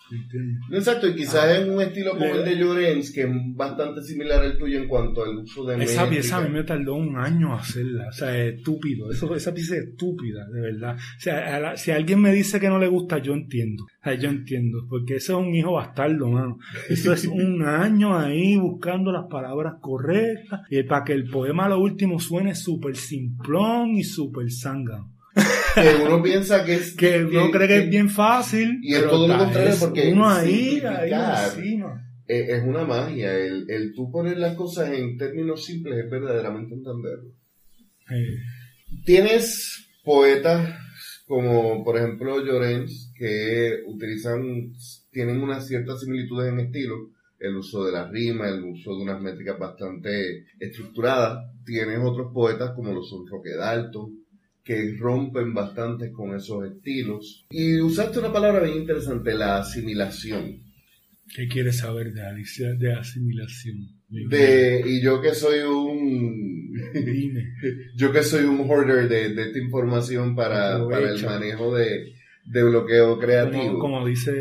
No, 0.69 0.77
Exacto, 0.77 1.07
y 1.07 1.15
quizás 1.15 1.35
Ah. 1.45 1.57
es 1.57 1.67
un 1.67 1.81
estilo 1.81 2.11
como 2.11 2.25
el 2.25 2.45
de 2.45 2.55
Llorens, 2.57 3.11
que 3.11 3.21
es 3.23 3.29
bastante 3.55 4.01
similar 4.03 4.41
al 4.43 4.57
tuyo 4.57 4.77
en 4.79 4.87
cuanto 4.87 5.23
al 5.23 5.37
uso 5.39 5.65
de 5.65 5.75
Esa 5.75 5.79
métrica. 6.03 6.09
pieza 6.09 6.37
a 6.37 6.41
mí 6.41 6.49
me 6.49 6.63
tardó 6.63 6.93
un 6.95 7.17
año 7.17 7.55
hacerla, 7.55 8.09
o 8.09 8.11
sea, 8.11 8.37
es 8.37 8.55
estúpido, 8.55 9.11
eso, 9.11 9.35
esa 9.35 9.53
pieza 9.53 9.75
es 9.77 9.83
estúpida, 9.87 10.45
de 10.53 10.61
verdad. 10.61 10.95
O 10.95 11.19
sea, 11.19 11.55
a 11.55 11.59
la- 11.59 11.77
si 11.77 11.91
alguien 11.91 12.21
me 12.21 12.31
dice 12.33 12.59
que 12.59 12.69
no 12.69 12.77
le 12.79 12.87
gusta, 12.87 13.17
yo 13.17 13.33
entiendo, 13.33 13.83
o 13.83 14.03
sea, 14.03 14.13
yo 14.15 14.29
entiendo, 14.29 14.85
porque 14.89 15.15
eso 15.15 15.39
es 15.39 15.47
un 15.47 15.55
hijo 15.55 15.73
bastardo, 15.73 16.29
mano. 16.29 16.57
Eso 16.89 17.11
es 17.13 17.25
un 17.25 17.63
año 17.65 18.17
ahí 18.17 18.57
buscando 18.57 19.11
las 19.11 19.25
palabras 19.29 19.75
correctas 19.81 20.61
y 20.69 20.83
para 20.83 21.03
que 21.03 21.13
el 21.13 21.27
poema 21.29 21.65
a 21.65 21.69
lo 21.69 21.79
último 21.79 22.19
suene 22.19 22.53
súper 22.55 22.95
simplón 22.95 23.89
y 23.95 24.03
súper 24.03 24.51
zángano. 24.51 25.11
Que 25.75 26.03
uno 26.03 26.23
piensa 26.23 26.63
que 26.65 26.75
es... 26.75 26.95
Que 26.95 27.23
uno 27.25 27.51
cree 27.51 27.67
que 27.67 27.77
es 27.77 27.89
bien 27.89 28.09
fácil, 28.09 28.79
y 28.81 28.95
es 28.95 29.03
todo 29.03 29.27
lo 29.27 29.37
contrario, 29.37 29.69
es 29.69 29.79
porque 29.79 30.11
uno 30.11 30.29
ahí, 30.29 30.81
ahí 30.85 31.11
encima. 31.11 32.09
eh, 32.27 32.45
es 32.49 32.63
una 32.63 32.83
magia. 32.85 33.37
El, 33.37 33.69
el 33.69 33.93
tú 33.93 34.11
poner 34.11 34.37
las 34.37 34.55
cosas 34.55 34.91
en 34.91 35.17
términos 35.17 35.65
simples 35.65 36.03
es 36.03 36.09
verdaderamente 36.09 36.73
entenderlo. 36.73 37.31
Tienes 39.05 39.87
poetas 40.03 40.79
como, 41.27 41.83
por 41.83 41.97
ejemplo, 41.97 42.43
Llorens, 42.45 43.11
que 43.17 43.79
utilizan, 43.87 44.71
tienen 45.11 45.41
unas 45.41 45.67
ciertas 45.67 46.01
similitudes 46.01 46.51
en 46.51 46.59
estilo, 46.59 47.09
el 47.39 47.55
uso 47.57 47.83
de 47.83 47.91
la 47.91 48.07
rima, 48.09 48.47
el 48.47 48.63
uso 48.63 48.95
de 48.95 49.01
unas 49.03 49.21
métricas 49.21 49.57
bastante 49.59 50.45
estructuradas. 50.59 51.51
Tienes 51.65 51.99
otros 52.03 52.31
poetas 52.31 52.71
como 52.75 52.93
lo 52.93 53.03
son 53.03 53.27
Roque 53.27 53.55
Dalton, 53.55 54.24
que 54.65 54.95
rompen 54.97 55.53
bastante 55.53 56.11
con 56.11 56.35
esos 56.35 56.65
estilos. 56.69 57.45
Y 57.51 57.79
usaste 57.79 58.19
una 58.19 58.33
palabra 58.33 58.63
bien 58.63 58.79
interesante, 58.79 59.33
la 59.35 59.59
asimilación. 59.59 60.57
¿Qué 61.35 61.47
quieres 61.47 61.77
saber 61.77 62.11
de, 62.13 62.21
adic- 62.21 62.77
de 62.77 62.93
asimilación? 62.93 63.77
De, 64.09 64.83
y 64.85 65.01
yo 65.01 65.21
que 65.21 65.33
soy 65.33 65.59
un 65.59 66.71
Dime. 66.93 67.43
yo 67.95 68.11
que 68.11 68.21
soy 68.23 68.43
un 68.45 68.59
hoarder 68.69 69.07
de, 69.07 69.33
de 69.33 69.41
esta 69.43 69.59
información 69.59 70.35
para, 70.35 70.83
para 70.87 71.11
el 71.11 71.23
manejo 71.23 71.75
de, 71.75 72.13
de 72.45 72.63
bloqueo 72.63 73.17
creativo. 73.19 73.63
Como, 73.63 73.79
como 73.79 74.07
dice 74.07 74.31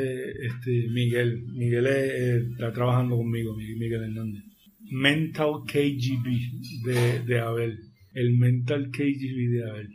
este 0.47 0.89
Miguel, 0.91 1.45
Miguel 1.55 1.87
es- 1.87 1.95
eh, 2.13 2.37
está 2.53 2.73
trabajando 2.73 3.17
conmigo, 3.17 3.55
Miguel 3.57 3.77
Miguel 3.79 4.03
Hernández. 4.05 4.43
Mental 4.91 5.53
KGB 5.67 6.87
de, 6.87 7.21
de 7.27 7.41
Abel. 7.41 7.79
El 8.13 8.37
Mental 8.39 8.91
KGB 8.91 9.51
de 9.51 9.71
Abel. 9.71 9.89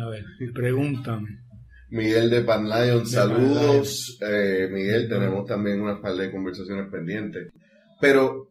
A 0.00 0.08
ver, 0.08 0.24
pregúntame. 0.54 1.28
Miguel 1.90 2.30
de 2.30 2.42
Pan 2.42 2.68
Lion, 2.68 3.06
saludos. 3.06 4.18
Eh, 4.22 4.68
Miguel, 4.72 5.08
tenemos 5.08 5.44
también 5.46 5.80
una 5.82 6.00
par 6.00 6.14
de 6.16 6.30
conversaciones 6.30 6.90
pendientes. 6.90 7.50
Pero 8.00 8.48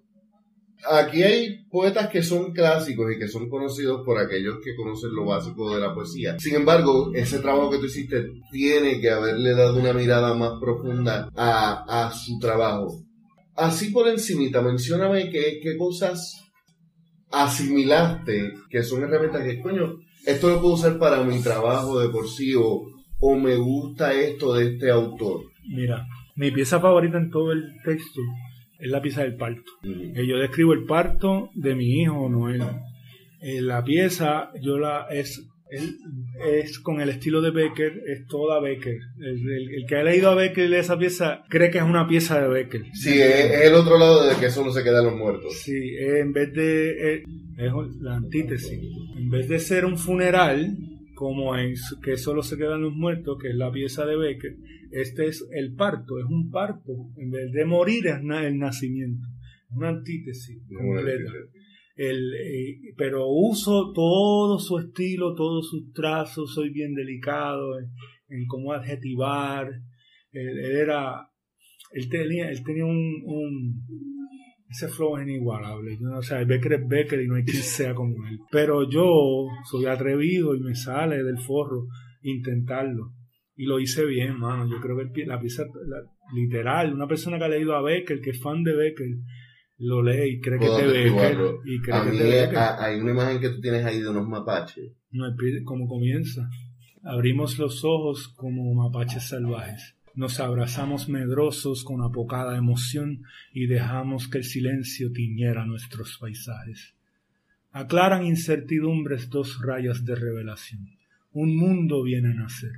aquí 0.90 1.24
hay 1.24 1.66
poetas 1.66 2.10
que 2.10 2.22
son 2.22 2.54
clásicos 2.54 3.12
y 3.12 3.18
que 3.18 3.28
son 3.28 3.50
conocidos 3.50 4.02
por 4.06 4.20
aquellos 4.20 4.60
que 4.64 4.76
conocen 4.76 5.16
lo 5.16 5.26
básico 5.26 5.74
de 5.74 5.82
la 5.82 5.94
poesía. 5.94 6.38
Sin 6.40 6.56
embargo, 6.56 7.12
ese 7.16 7.40
trabajo 7.40 7.72
que 7.72 7.80
tú 7.80 7.86
hiciste 7.86 8.28
tiene 8.52 9.02
que 9.02 9.10
haberle 9.10 9.56
dado 9.56 9.80
una 9.80 9.94
mirada 9.94 10.36
más 10.36 10.60
profunda 10.62 11.30
a, 11.36 12.06
a 12.06 12.12
su 12.12 12.38
trabajo. 12.38 13.04
Así 13.56 13.90
por 13.90 14.08
encimita, 14.08 14.62
mencióname 14.62 15.32
qué, 15.32 15.60
qué 15.64 15.78
cosas 15.78 16.42
asimilaste 17.32 18.54
que 18.70 18.84
son 18.84 19.04
herramientas 19.04 19.44
que, 19.44 19.60
coño, 19.60 19.98
esto 20.26 20.50
lo 20.50 20.62
puedo 20.62 20.74
usar 20.76 20.98
para 20.98 21.24
mi 21.24 21.42
trabajo 21.42 22.00
de 22.00 22.10
por 22.10 22.28
sí 22.28 22.54
o, 22.56 22.84
o 23.20 23.36
me 23.36 23.56
gusta 23.56 24.14
esto 24.14 24.54
de 24.54 24.74
este 24.74 24.92
autor. 24.92 25.42
Mira, 25.68 26.06
mi 26.36 26.52
pieza 26.52 26.80
favorita 26.80 27.18
en 27.18 27.30
todo 27.30 27.52
el 27.52 27.76
texto 27.84 28.22
es 28.80 28.90
la 28.90 29.02
pieza 29.02 29.22
del 29.22 29.36
parto. 29.36 29.72
Eh, 29.84 30.26
Yo 30.28 30.38
describo 30.38 30.74
el 30.74 30.86
parto 30.86 31.50
de 31.54 31.76
mi 31.76 32.02
hijo 32.02 32.28
Noel. 32.30 32.64
Eh, 33.42 33.62
la 33.62 33.84
pieza, 33.84 34.52
yo 34.62 34.78
la 34.78 35.08
es, 35.10 35.48
él- 35.72 35.98
es 36.62 36.80
con 36.80 37.02
el 37.02 37.10
estilo 37.10 37.42
de 37.42 37.52
Becker, 37.52 38.04
es 38.08 38.26
toda 38.28 38.60
Becker. 38.62 38.98
El, 39.20 39.50
el- 39.50 39.74
el 39.76 39.86
que 39.88 39.96
ha 39.96 40.04
leído 40.04 40.30
a 40.32 40.36
Becker 40.36 40.74
esa 40.74 40.98
pieza 40.98 41.44
cree 41.50 41.72
que 41.72 41.78
es 41.80 41.84
una 41.84 42.08
pieza 42.08 42.42
de 42.42 42.48
Becker. 42.48 42.84
Sí, 42.94 43.20
es, 43.22 43.46
es 43.52 43.62
el 43.68 43.74
otro 43.76 43.98
lado 43.98 44.28
de 44.28 44.36
que 44.40 44.50
solo 44.50 44.72
se 44.72 44.84
quedan 44.84 45.06
los 45.06 45.16
muertos. 45.16 45.54
Sí, 45.62 45.96
en 45.98 46.34
vez 46.34 46.54
de 46.54 47.14
es 47.16 47.24
la 48.02 48.16
antítesis. 48.18 48.80
En 49.18 49.30
vez 49.30 49.48
de 49.50 49.60
ser 49.60 49.86
un 49.86 49.98
funeral, 49.98 50.76
como 51.16 51.56
en 51.58 51.76
que 52.04 52.18
solo 52.18 52.42
se 52.44 52.58
quedan 52.58 52.82
los 52.82 52.94
muertos, 52.94 53.38
que 53.42 53.50
es 53.50 53.56
la 53.56 53.72
pieza 53.72 54.06
de 54.06 54.18
Becker, 54.18 54.56
este 54.92 55.28
es 55.28 55.48
el 55.52 55.74
parto, 55.76 56.18
es 56.20 56.26
un 56.26 56.50
parto. 56.50 56.92
En 57.18 57.30
vez 57.32 57.52
de 57.52 57.64
morir 57.66 58.08
es 58.08 58.24
na- 58.24 58.46
el 58.48 58.58
nacimiento. 58.58 59.28
Una 59.74 59.90
antítesis 59.90 60.58
completa. 60.76 61.32
El, 62.02 62.34
eh, 62.34 62.94
pero 62.98 63.28
uso 63.28 63.92
todo 63.94 64.58
su 64.58 64.80
estilo, 64.80 65.36
todos 65.36 65.70
sus 65.70 65.94
trazos, 65.94 66.52
soy 66.52 66.72
bien 66.72 66.96
delicado 66.96 67.78
en, 67.78 68.48
cómo 68.48 68.74
adjetivar. 68.74 69.70
Él, 70.32 70.58
era, 70.58 71.30
él 71.92 72.10
tenía, 72.10 72.50
él 72.50 72.64
tenía 72.64 72.86
un, 72.86 73.86
ese 74.68 74.88
flow 74.88 75.18
es 75.18 75.28
inigualable. 75.28 76.00
O 76.18 76.24
sea, 76.24 76.44
Becker 76.44 76.74
es 76.74 76.88
Becker 76.88 77.22
y 77.22 77.28
no 77.28 77.36
hay 77.36 77.44
quien 77.44 77.62
sea 77.62 77.94
como 77.94 78.26
él. 78.26 78.40
Pero 78.50 78.90
yo 78.90 79.46
soy 79.70 79.86
atrevido 79.86 80.56
y 80.56 80.60
me 80.60 80.74
sale 80.74 81.24
del 81.24 81.38
forro 81.38 81.86
intentarlo. 82.24 83.14
Y 83.56 83.66
lo 83.66 83.80
hice 83.80 84.06
bien, 84.06 84.40
mano. 84.40 84.68
Yo 84.68 84.82
creo 84.82 84.98
que 85.14 85.26
la 85.28 85.40
pieza, 85.40 85.66
literal, 86.34 86.96
una 86.96 87.08
persona 87.08 87.38
que 87.38 87.44
ha 87.44 87.50
leído 87.50 87.76
a 87.76 87.84
Becker, 87.84 88.22
que 88.22 88.32
es 88.32 88.42
fan 88.42 88.64
de 88.64 88.76
Becker, 88.76 89.08
lo 89.82 90.02
lee 90.04 90.36
y 90.36 90.42
cree 90.42 90.60
que 90.60 90.66
te 90.66 90.72
atestiguarlo. 90.72 91.60
Y 91.66 91.82
cree 91.82 91.96
A 91.96 92.04
que 92.04 92.12
mí 92.12 92.18
te 92.18 92.24
a- 92.56 92.84
hay 92.84 93.00
una 93.00 93.12
imagen 93.12 93.40
que 93.42 93.50
tú 93.50 93.60
tienes 93.62 93.84
ahí 93.86 94.00
de 94.00 94.10
unos 94.10 94.28
mapaches. 94.28 94.92
No, 95.12 95.26
como 95.66 95.88
comienza. 95.88 96.50
Abrimos 97.04 97.58
los 97.58 97.84
ojos 97.84 98.28
como 98.30 98.74
mapaches 98.76 99.28
salvajes. 99.30 99.96
Nos 100.14 100.40
abrazamos 100.40 101.10
medrosos 101.10 101.84
con 101.84 102.02
apocada 102.04 102.58
emoción 102.58 103.24
y 103.54 103.66
dejamos 103.68 104.28
que 104.28 104.40
el 104.40 104.44
silencio 104.44 105.12
tiñera 105.12 105.66
nuestros 105.66 106.18
paisajes. 106.20 106.94
Aclaran 107.72 108.26
incertidumbres 108.26 109.30
dos 109.30 109.62
rayas 109.62 110.04
de 110.06 110.16
revelación. 110.16 110.90
Un 111.32 111.56
mundo 111.56 112.04
viene 112.04 112.32
a 112.32 112.34
nacer, 112.34 112.72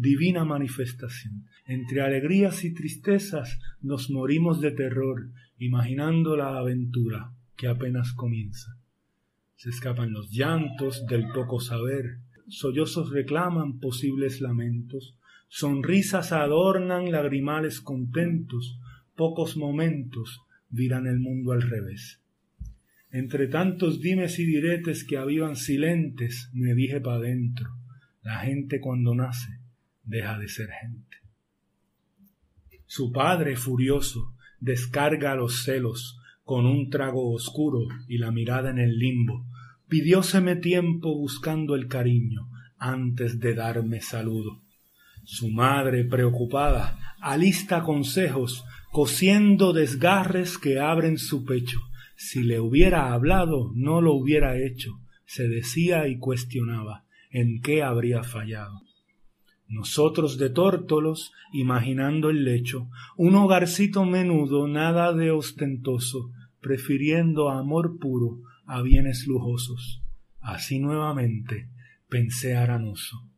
divina 0.00 0.44
manifestación. 0.44 1.46
Entre 1.66 2.00
alegrías 2.00 2.64
y 2.64 2.72
tristezas 2.72 3.58
nos 3.82 4.10
morimos 4.10 4.60
de 4.60 4.70
terror, 4.70 5.30
imaginando 5.58 6.36
la 6.36 6.56
aventura 6.56 7.32
que 7.56 7.66
apenas 7.66 8.12
comienza. 8.12 8.76
Se 9.56 9.70
escapan 9.70 10.12
los 10.12 10.30
llantos 10.30 11.04
del 11.06 11.28
poco 11.34 11.58
saber, 11.60 12.18
sollozos 12.46 13.10
reclaman 13.10 13.80
posibles 13.80 14.40
lamentos, 14.40 15.16
sonrisas 15.48 16.30
adornan 16.30 17.10
lagrimales 17.10 17.80
contentos, 17.80 18.78
pocos 19.16 19.56
momentos 19.56 20.40
virán 20.70 21.08
el 21.08 21.18
mundo 21.18 21.52
al 21.52 21.62
revés. 21.62 22.20
Entre 23.10 23.48
tantos 23.48 24.00
dimes 24.00 24.38
y 24.38 24.44
diretes 24.44 25.02
que 25.02 25.16
avivan 25.16 25.56
silentes, 25.56 26.50
me 26.52 26.74
dije 26.74 27.00
pa' 27.00 27.18
dentro, 27.18 27.70
la 28.22 28.40
gente 28.40 28.80
cuando 28.80 29.14
nace 29.14 29.58
deja 30.08 30.38
de 30.38 30.48
ser 30.48 30.70
gente. 30.80 31.16
Su 32.86 33.12
padre, 33.12 33.56
furioso, 33.56 34.34
descarga 34.60 35.34
los 35.34 35.62
celos 35.62 36.18
con 36.42 36.66
un 36.66 36.88
trago 36.88 37.32
oscuro 37.32 37.86
y 38.08 38.18
la 38.18 38.30
mirada 38.30 38.70
en 38.70 38.78
el 38.78 38.98
limbo. 38.98 39.46
Pidióseme 39.88 40.56
tiempo 40.56 41.14
buscando 41.14 41.74
el 41.74 41.88
cariño 41.88 42.48
antes 42.78 43.38
de 43.38 43.54
darme 43.54 44.00
saludo. 44.00 44.62
Su 45.24 45.50
madre, 45.50 46.04
preocupada, 46.04 46.98
alista 47.20 47.82
consejos, 47.82 48.64
cosiendo 48.90 49.74
desgarres 49.74 50.56
que 50.56 50.80
abren 50.80 51.18
su 51.18 51.44
pecho. 51.44 51.80
Si 52.16 52.42
le 52.42 52.58
hubiera 52.58 53.12
hablado, 53.12 53.70
no 53.74 54.00
lo 54.00 54.14
hubiera 54.14 54.56
hecho, 54.56 54.98
se 55.26 55.46
decía 55.48 56.08
y 56.08 56.18
cuestionaba 56.18 57.04
en 57.30 57.60
qué 57.60 57.82
habría 57.82 58.22
fallado. 58.22 58.87
Nosotros 59.68 60.38
de 60.38 60.48
tórtolos, 60.48 61.32
imaginando 61.52 62.30
el 62.30 62.44
lecho, 62.44 62.88
un 63.16 63.34
hogarcito 63.34 64.06
menudo, 64.06 64.66
nada 64.66 65.12
de 65.12 65.30
ostentoso, 65.30 66.30
prefiriendo 66.60 67.50
amor 67.50 67.98
puro 67.98 68.40
a 68.66 68.80
bienes 68.80 69.26
lujosos. 69.26 70.02
Así 70.40 70.78
nuevamente 70.78 71.68
pensé 72.08 72.56
aranoso. 72.56 73.28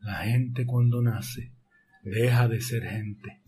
La 0.00 0.18
gente 0.18 0.66
cuando 0.66 1.02
nace 1.02 1.52
deja 2.02 2.48
de 2.48 2.60
ser 2.60 2.82
gente. 2.84 3.40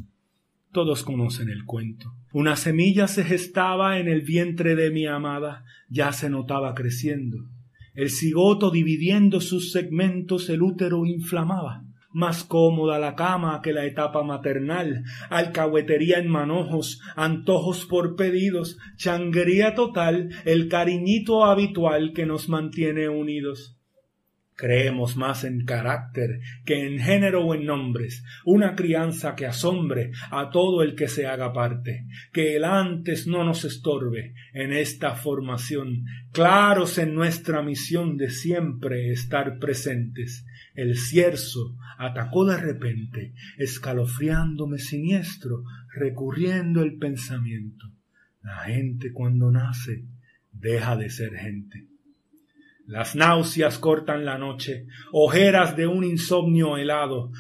Todos 0.73 1.03
conocen 1.03 1.49
el 1.49 1.65
cuento. 1.65 2.15
Una 2.33 2.57
semilla 2.57 3.09
se 3.09 3.25
gestaba 3.25 3.99
en 3.99 4.09
el 4.09 4.23
vientre 4.23 4.77
de 4.77 4.91
mi 4.91 5.07
amada, 5.07 5.65
ya 5.89 6.13
se 6.13 6.31
notaba 6.31 6.75
creciendo. 6.75 7.39
El 7.95 8.09
cigoto 8.11 8.71
dividiendo 8.71 9.41
sus 9.41 9.73
segmentos 9.73 10.49
el 10.49 10.63
útero 10.63 11.05
inflamaba. 11.05 11.85
Más 12.13 12.43
cómoda 12.43 12.99
la 12.99 13.15
cama 13.15 13.61
que 13.63 13.73
la 13.73 13.85
etapa 13.85 14.25
maternal, 14.25 15.05
alcahuetería 15.29 16.19
en 16.19 16.29
manojos, 16.29 17.01
antojos 17.15 17.87
por 17.87 18.17
pedidos, 18.17 18.79
changuería 18.97 19.77
total, 19.77 20.31
el 20.45 20.69
cariñito 20.69 21.45
habitual 21.45 22.13
que 22.13 22.27
nos 22.27 22.49
mantiene 22.49 23.09
unidos. 23.09 23.77
Creemos 24.61 25.17
más 25.17 25.45
en 25.45 25.65
carácter 25.65 26.41
que 26.67 26.85
en 26.85 26.99
género 26.99 27.47
o 27.47 27.55
en 27.55 27.65
nombres, 27.65 28.23
una 28.45 28.75
crianza 28.75 29.35
que 29.35 29.47
asombre 29.47 30.11
a 30.31 30.51
todo 30.51 30.83
el 30.83 30.95
que 30.97 31.09
se 31.09 31.27
haga 31.27 31.55
parte, 31.55 32.05
que 32.31 32.57
el 32.57 32.65
antes 32.65 33.27
no 33.27 33.43
nos 33.43 33.65
estorbe 33.65 34.35
en 34.53 34.75
esta 34.75 35.15
formación, 35.15 36.05
claros 36.33 36.99
en 36.99 37.15
nuestra 37.15 37.63
misión 37.63 38.19
de 38.19 38.29
siempre 38.29 39.13
estar 39.13 39.59
presentes. 39.59 40.45
El 40.75 40.97
cierzo 40.97 41.77
atacó 41.99 42.45
de 42.45 42.57
repente, 42.57 43.35
escalofriándome 43.59 44.79
siniestro, 44.79 45.65
recurriendo 45.95 46.83
el 46.83 46.97
pensamiento. 46.99 47.93
La 48.43 48.61
gente 48.61 49.13
cuando 49.13 49.51
nace 49.51 50.05
deja 50.53 50.97
de 50.97 51.11
ser 51.11 51.35
gente. 51.35 51.90
Las 52.91 53.15
náuseas 53.15 53.79
cortan 53.79 54.25
la 54.25 54.37
noche, 54.37 54.87
ojeras 55.13 55.77
de 55.77 55.87
un 55.87 56.03
insomnio 56.03 56.77
helado, 56.77 57.31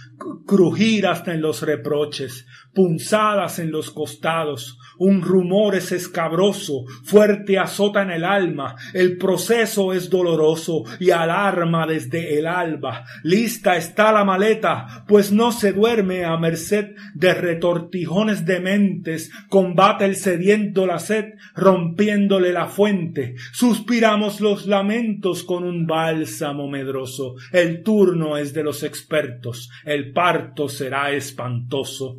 crujir 0.46 1.08
hasta 1.08 1.34
en 1.34 1.42
los 1.42 1.62
reproches, 1.62 2.46
punzadas 2.72 3.58
en 3.58 3.72
los 3.72 3.90
costados, 3.90 4.78
un 4.98 5.22
rumor 5.22 5.74
es 5.74 5.92
escabroso, 5.92 6.84
fuerte 7.04 7.58
azota 7.58 8.02
en 8.02 8.10
el 8.10 8.24
alma, 8.24 8.76
el 8.92 9.16
proceso 9.16 9.92
es 9.92 10.10
doloroso 10.10 10.84
y 11.00 11.10
alarma 11.10 11.86
desde 11.86 12.38
el 12.38 12.46
alba. 12.46 13.04
Lista 13.24 13.76
está 13.76 14.12
la 14.12 14.24
maleta, 14.24 15.04
pues 15.08 15.32
no 15.32 15.52
se 15.52 15.72
duerme 15.72 16.24
a 16.26 16.36
merced 16.36 16.94
de 17.14 17.34
retortijones 17.34 18.44
dementes, 18.44 19.32
combate 19.48 20.04
el 20.04 20.16
sediento 20.16 20.86
la 20.86 20.98
sed, 20.98 21.32
rompiéndole 21.56 22.52
la 22.52 22.66
fuente. 22.66 23.36
Suspiramos 23.52 24.40
los 24.40 24.66
lamentos 24.66 25.39
con 25.42 25.64
un 25.64 25.86
bálsamo 25.86 26.68
medroso. 26.68 27.34
El 27.52 27.82
turno 27.82 28.36
es 28.36 28.52
de 28.52 28.62
los 28.62 28.82
expertos, 28.82 29.70
el 29.84 30.12
parto 30.12 30.68
será 30.68 31.12
espantoso. 31.12 32.18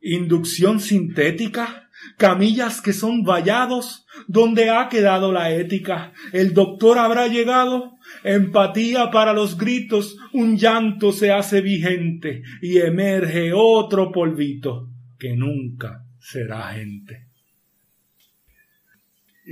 Inducción 0.00 0.80
sintética, 0.80 1.88
camillas 2.18 2.80
que 2.80 2.92
son 2.92 3.22
vallados, 3.22 4.04
¿dónde 4.26 4.70
ha 4.70 4.88
quedado 4.88 5.32
la 5.32 5.52
ética? 5.52 6.12
¿El 6.32 6.54
doctor 6.54 6.98
habrá 6.98 7.28
llegado? 7.28 7.92
Empatía 8.24 9.10
para 9.10 9.32
los 9.32 9.56
gritos, 9.56 10.16
un 10.32 10.56
llanto 10.56 11.12
se 11.12 11.30
hace 11.30 11.60
vigente 11.60 12.42
y 12.60 12.78
emerge 12.78 13.52
otro 13.54 14.10
polvito 14.10 14.88
que 15.18 15.36
nunca 15.36 16.04
será 16.18 16.72
gente. 16.72 17.31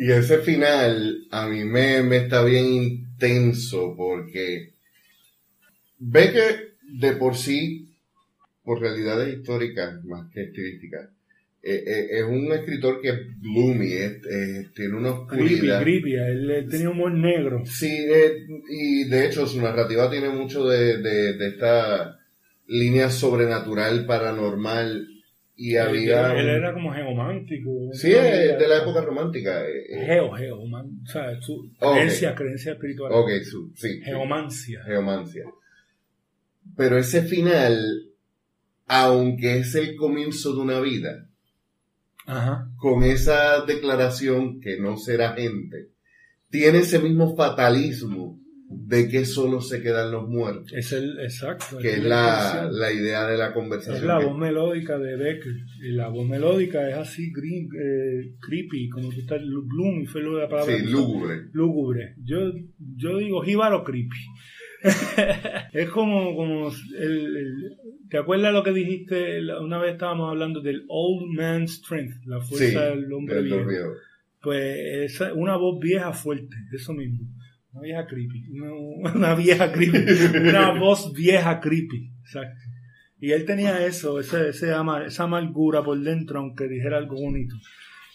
Y 0.03 0.11
ese 0.13 0.39
final 0.39 1.27
a 1.31 1.47
mí 1.47 1.63
me, 1.63 2.03
me 2.03 2.17
está 2.17 2.43
bien 2.43 2.65
intenso 2.65 3.95
porque 3.95 4.73
ve 5.99 6.33
que 6.33 6.99
de 6.99 7.13
por 7.17 7.37
sí 7.37 7.87
por 8.65 8.81
realidades 8.81 9.37
históricas 9.37 10.03
más 10.07 10.31
que 10.33 10.45
estilísticas. 10.45 11.11
Eh, 11.63 11.85
eh, 11.87 12.07
es 12.13 12.25
un 12.25 12.51
escritor 12.51 13.03
que 13.03 13.11
es 13.11 13.19
gloomy, 13.43 13.91
tiene 14.75 14.97
una 14.97 15.11
oscuridad. 15.11 15.83
Creepy, 15.83 16.15
él 16.15 16.67
tenía 16.71 16.89
humor 16.89 17.13
negro. 17.13 17.63
Sí, 17.67 18.07
y 18.71 19.05
de 19.05 19.27
hecho 19.27 19.47
su 19.47 19.61
narrativa 19.61 20.11
tiene 20.11 20.31
mucho 20.31 20.67
de, 20.67 20.97
de, 21.03 21.47
esta 21.47 22.19
línea 22.69 23.11
sobrenatural, 23.11 24.07
paranormal, 24.07 25.09
y 25.63 25.77
había... 25.77 26.33
Él, 26.35 26.49
era 26.49 26.73
como 26.73 26.93
geomántico. 26.93 27.91
Sí, 27.93 28.11
de 28.11 28.69
la 28.69 28.79
época 28.79 29.03
romántica. 29.03 29.63
Eh, 29.67 30.07
Geo, 30.07 30.33
geo, 30.33 30.63
o 30.63 31.07
sea, 31.07 31.41
su 31.41 31.71
creencia, 31.79 32.35
creencia 32.35 32.73
espiritual. 32.73 33.13
Ok, 33.13 33.31
su, 33.43 33.73
sí. 33.75 34.01
Geomancia. 34.03 34.83
Geomancia. 34.85 35.45
Pero 36.77 36.99
ese 36.99 37.23
final 37.23 38.11
aunque 38.93 39.59
es 39.59 39.77
el 39.77 39.95
comienzo 39.95 40.53
de 40.53 40.63
una 40.63 40.81
vida, 40.81 41.25
con 42.77 43.05
esa 43.05 43.65
declaración 43.65 44.61
que 44.61 44.81
no 44.81 44.97
será 44.97 45.35
gente, 45.35 45.91
tiene 46.51 46.79
ese 46.79 46.99
mismo 46.99 47.37
fatalismo 47.37 48.40
de 48.73 49.09
que 49.09 49.25
solo 49.25 49.61
se 49.61 49.83
quedan 49.83 50.13
los 50.13 50.29
muertos. 50.29 50.73
Es 50.73 50.93
el, 50.93 51.19
exacto. 51.19 51.79
Que 51.79 51.95
es 51.95 52.05
la, 52.05 52.71
idea 52.93 53.27
de 53.27 53.37
la 53.37 53.53
conversación. 53.53 53.97
Es 53.97 54.05
la 54.05 54.21
voz 54.21 54.39
melódica 54.39 54.97
de 54.97 55.17
Becker. 55.17 55.55
Y 55.83 55.89
la 55.91 56.09
voz 56.09 56.29
melódica 56.29 56.89
es 56.89 56.95
así 56.95 57.33
green, 57.33 57.69
eh, 57.75 58.37
creepy, 58.41 58.89
como 58.89 59.11
tú 59.11 59.21
estás, 59.21 59.41
Bloom, 59.43 60.07
fue 60.07 60.23
la 60.23 60.49
palabra. 60.49 60.77
Sí, 60.77 60.87
lúgubre. 60.87 61.49
Lúgubre. 61.53 62.15
Yo, 62.23 62.53
yo 62.79 63.19
digo 63.19 63.43
jíbaro 63.43 63.83
creepy. 63.83 64.17
es 65.73 65.91
como, 65.91 66.37
como 66.37 66.71
el, 66.97 67.77
¿te 68.09 68.19
acuerdas 68.19 68.53
lo 68.55 68.63
que 68.63 68.73
dijiste? 68.73 69.41
Una 69.61 69.79
vez 69.79 69.93
estábamos 69.93 70.31
hablando 70.31 70.61
del 70.61 70.85
old 70.89 71.27
man's 71.37 71.73
strength, 71.73 72.25
la 72.25 72.41
fuerza 72.41 72.87
del 72.91 73.13
hombre 73.13 73.43
viejo. 73.43 73.67
Pues 74.41 75.21
es 75.21 75.21
una 75.35 75.57
voz 75.57 75.81
vieja 75.81 76.13
fuerte, 76.13 76.57
eso 76.73 76.95
mismo. 76.95 77.27
Una 77.73 77.83
vieja 77.83 78.07
creepy, 78.07 78.45
una, 79.15 79.35
vieja 79.35 79.71
creepy, 79.71 80.39
una 80.49 80.79
voz 80.79 81.13
vieja 81.13 81.61
creepy, 81.61 82.11
exacto. 82.21 82.61
Y 83.21 83.33
él 83.33 83.45
tenía 83.45 83.87
eso, 83.87 84.19
ese, 84.19 84.49
ese 84.49 84.73
esa 85.07 85.23
amargura 85.23 85.83
por 85.83 85.99
dentro, 85.99 86.41
aunque 86.41 86.67
dijera 86.67 86.97
algo 86.97 87.17
bonito. 87.17 87.55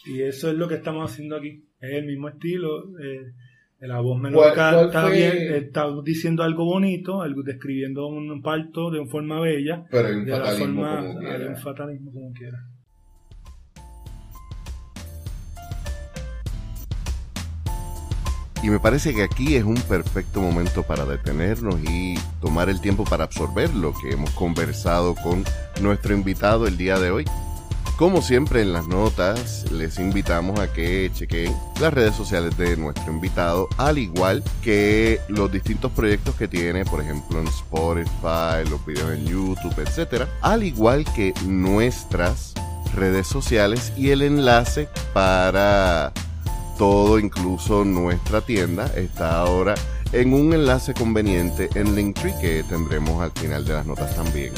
Y 0.05 0.21
eso 0.21 0.49
es 0.49 0.55
lo 0.55 0.67
que 0.67 0.75
estamos 0.75 1.11
haciendo 1.11 1.37
aquí. 1.37 1.63
Es 1.79 1.93
el 1.93 2.05
mismo 2.05 2.29
estilo. 2.29 2.99
Eh, 2.99 3.31
la 3.79 3.99
voz 3.99 4.19
melódica 4.19 4.85
está 4.85 5.09
bien, 5.09 5.53
está 5.53 5.87
diciendo 6.03 6.43
algo 6.43 6.65
bonito, 6.65 7.21
algo, 7.21 7.43
describiendo 7.43 8.07
un 8.07 8.41
parto 8.41 8.89
de 8.89 8.99
una 8.99 9.09
forma 9.09 9.39
bella. 9.39 9.85
Pero 9.91 10.09
en 10.09 10.27
fatalismo 10.27 10.83
como 10.83 11.19
quiera. 11.19 11.45
En 11.45 11.57
fatalismo 11.57 12.11
como 12.11 12.33
quiera. 12.33 12.57
Y 18.65 18.69
me 18.71 18.79
parece 18.79 19.13
que 19.13 19.21
aquí 19.21 19.55
es 19.57 19.63
un 19.63 19.75
perfecto 19.75 20.41
momento 20.41 20.81
para 20.81 21.05
detenernos 21.05 21.75
y 21.83 22.17
tomar 22.41 22.67
el 22.67 22.81
tiempo 22.81 23.03
para 23.03 23.25
absorber 23.25 23.71
lo 23.75 23.93
que 23.93 24.09
hemos 24.09 24.31
conversado 24.31 25.13
con 25.13 25.45
nuestro 25.81 26.15
invitado 26.15 26.65
el 26.65 26.75
día 26.75 26.97
de 26.97 27.11
hoy. 27.11 27.25
Como 27.95 28.23
siempre 28.23 28.63
en 28.63 28.73
las 28.73 28.87
notas, 28.87 29.71
les 29.71 29.99
invitamos 29.99 30.59
a 30.59 30.73
que 30.73 31.11
chequen 31.13 31.55
las 31.79 31.93
redes 31.93 32.15
sociales 32.15 32.57
de 32.57 32.75
nuestro 32.75 33.13
invitado, 33.13 33.69
al 33.77 33.99
igual 33.99 34.43
que 34.63 35.21
los 35.27 35.51
distintos 35.51 35.91
proyectos 35.91 36.33
que 36.33 36.47
tiene, 36.47 36.85
por 36.85 37.01
ejemplo 37.01 37.39
en 37.39 37.47
Spotify, 37.47 38.67
los 38.67 38.83
videos 38.83 39.11
en 39.11 39.27
YouTube, 39.27 39.77
etcétera, 39.77 40.27
al 40.41 40.63
igual 40.63 41.05
que 41.13 41.35
nuestras 41.45 42.55
redes 42.95 43.27
sociales 43.27 43.93
y 43.95 44.09
el 44.09 44.23
enlace 44.23 44.89
para 45.13 46.13
todo, 46.77 47.19
incluso 47.19 47.83
nuestra 47.83 48.41
tienda, 48.41 48.91
está 48.95 49.39
ahora 49.39 49.75
en 50.11 50.33
un 50.33 50.53
enlace 50.53 50.93
conveniente 50.93 51.69
en 51.75 51.95
Linktree 51.95 52.33
que 52.39 52.63
tendremos 52.63 53.21
al 53.21 53.31
final 53.31 53.65
de 53.65 53.73
las 53.73 53.85
notas 53.85 54.15
también. 54.15 54.53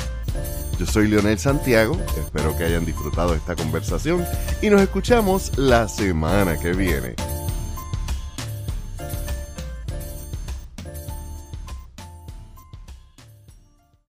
Yo 0.78 0.86
soy 0.86 1.07
Leonel 1.07 1.39
Santiago, 1.39 1.97
espero 2.18 2.55
que 2.55 2.65
hayan 2.65 2.86
disfrutado 2.86 3.34
esta 3.34 3.55
conversación 3.55 4.24
y 4.61 4.70
nos 4.70 4.82
escuchamos 4.82 5.57
la 5.57 5.88
semana 5.88 6.57
que 6.59 6.74
viene. 6.74 7.15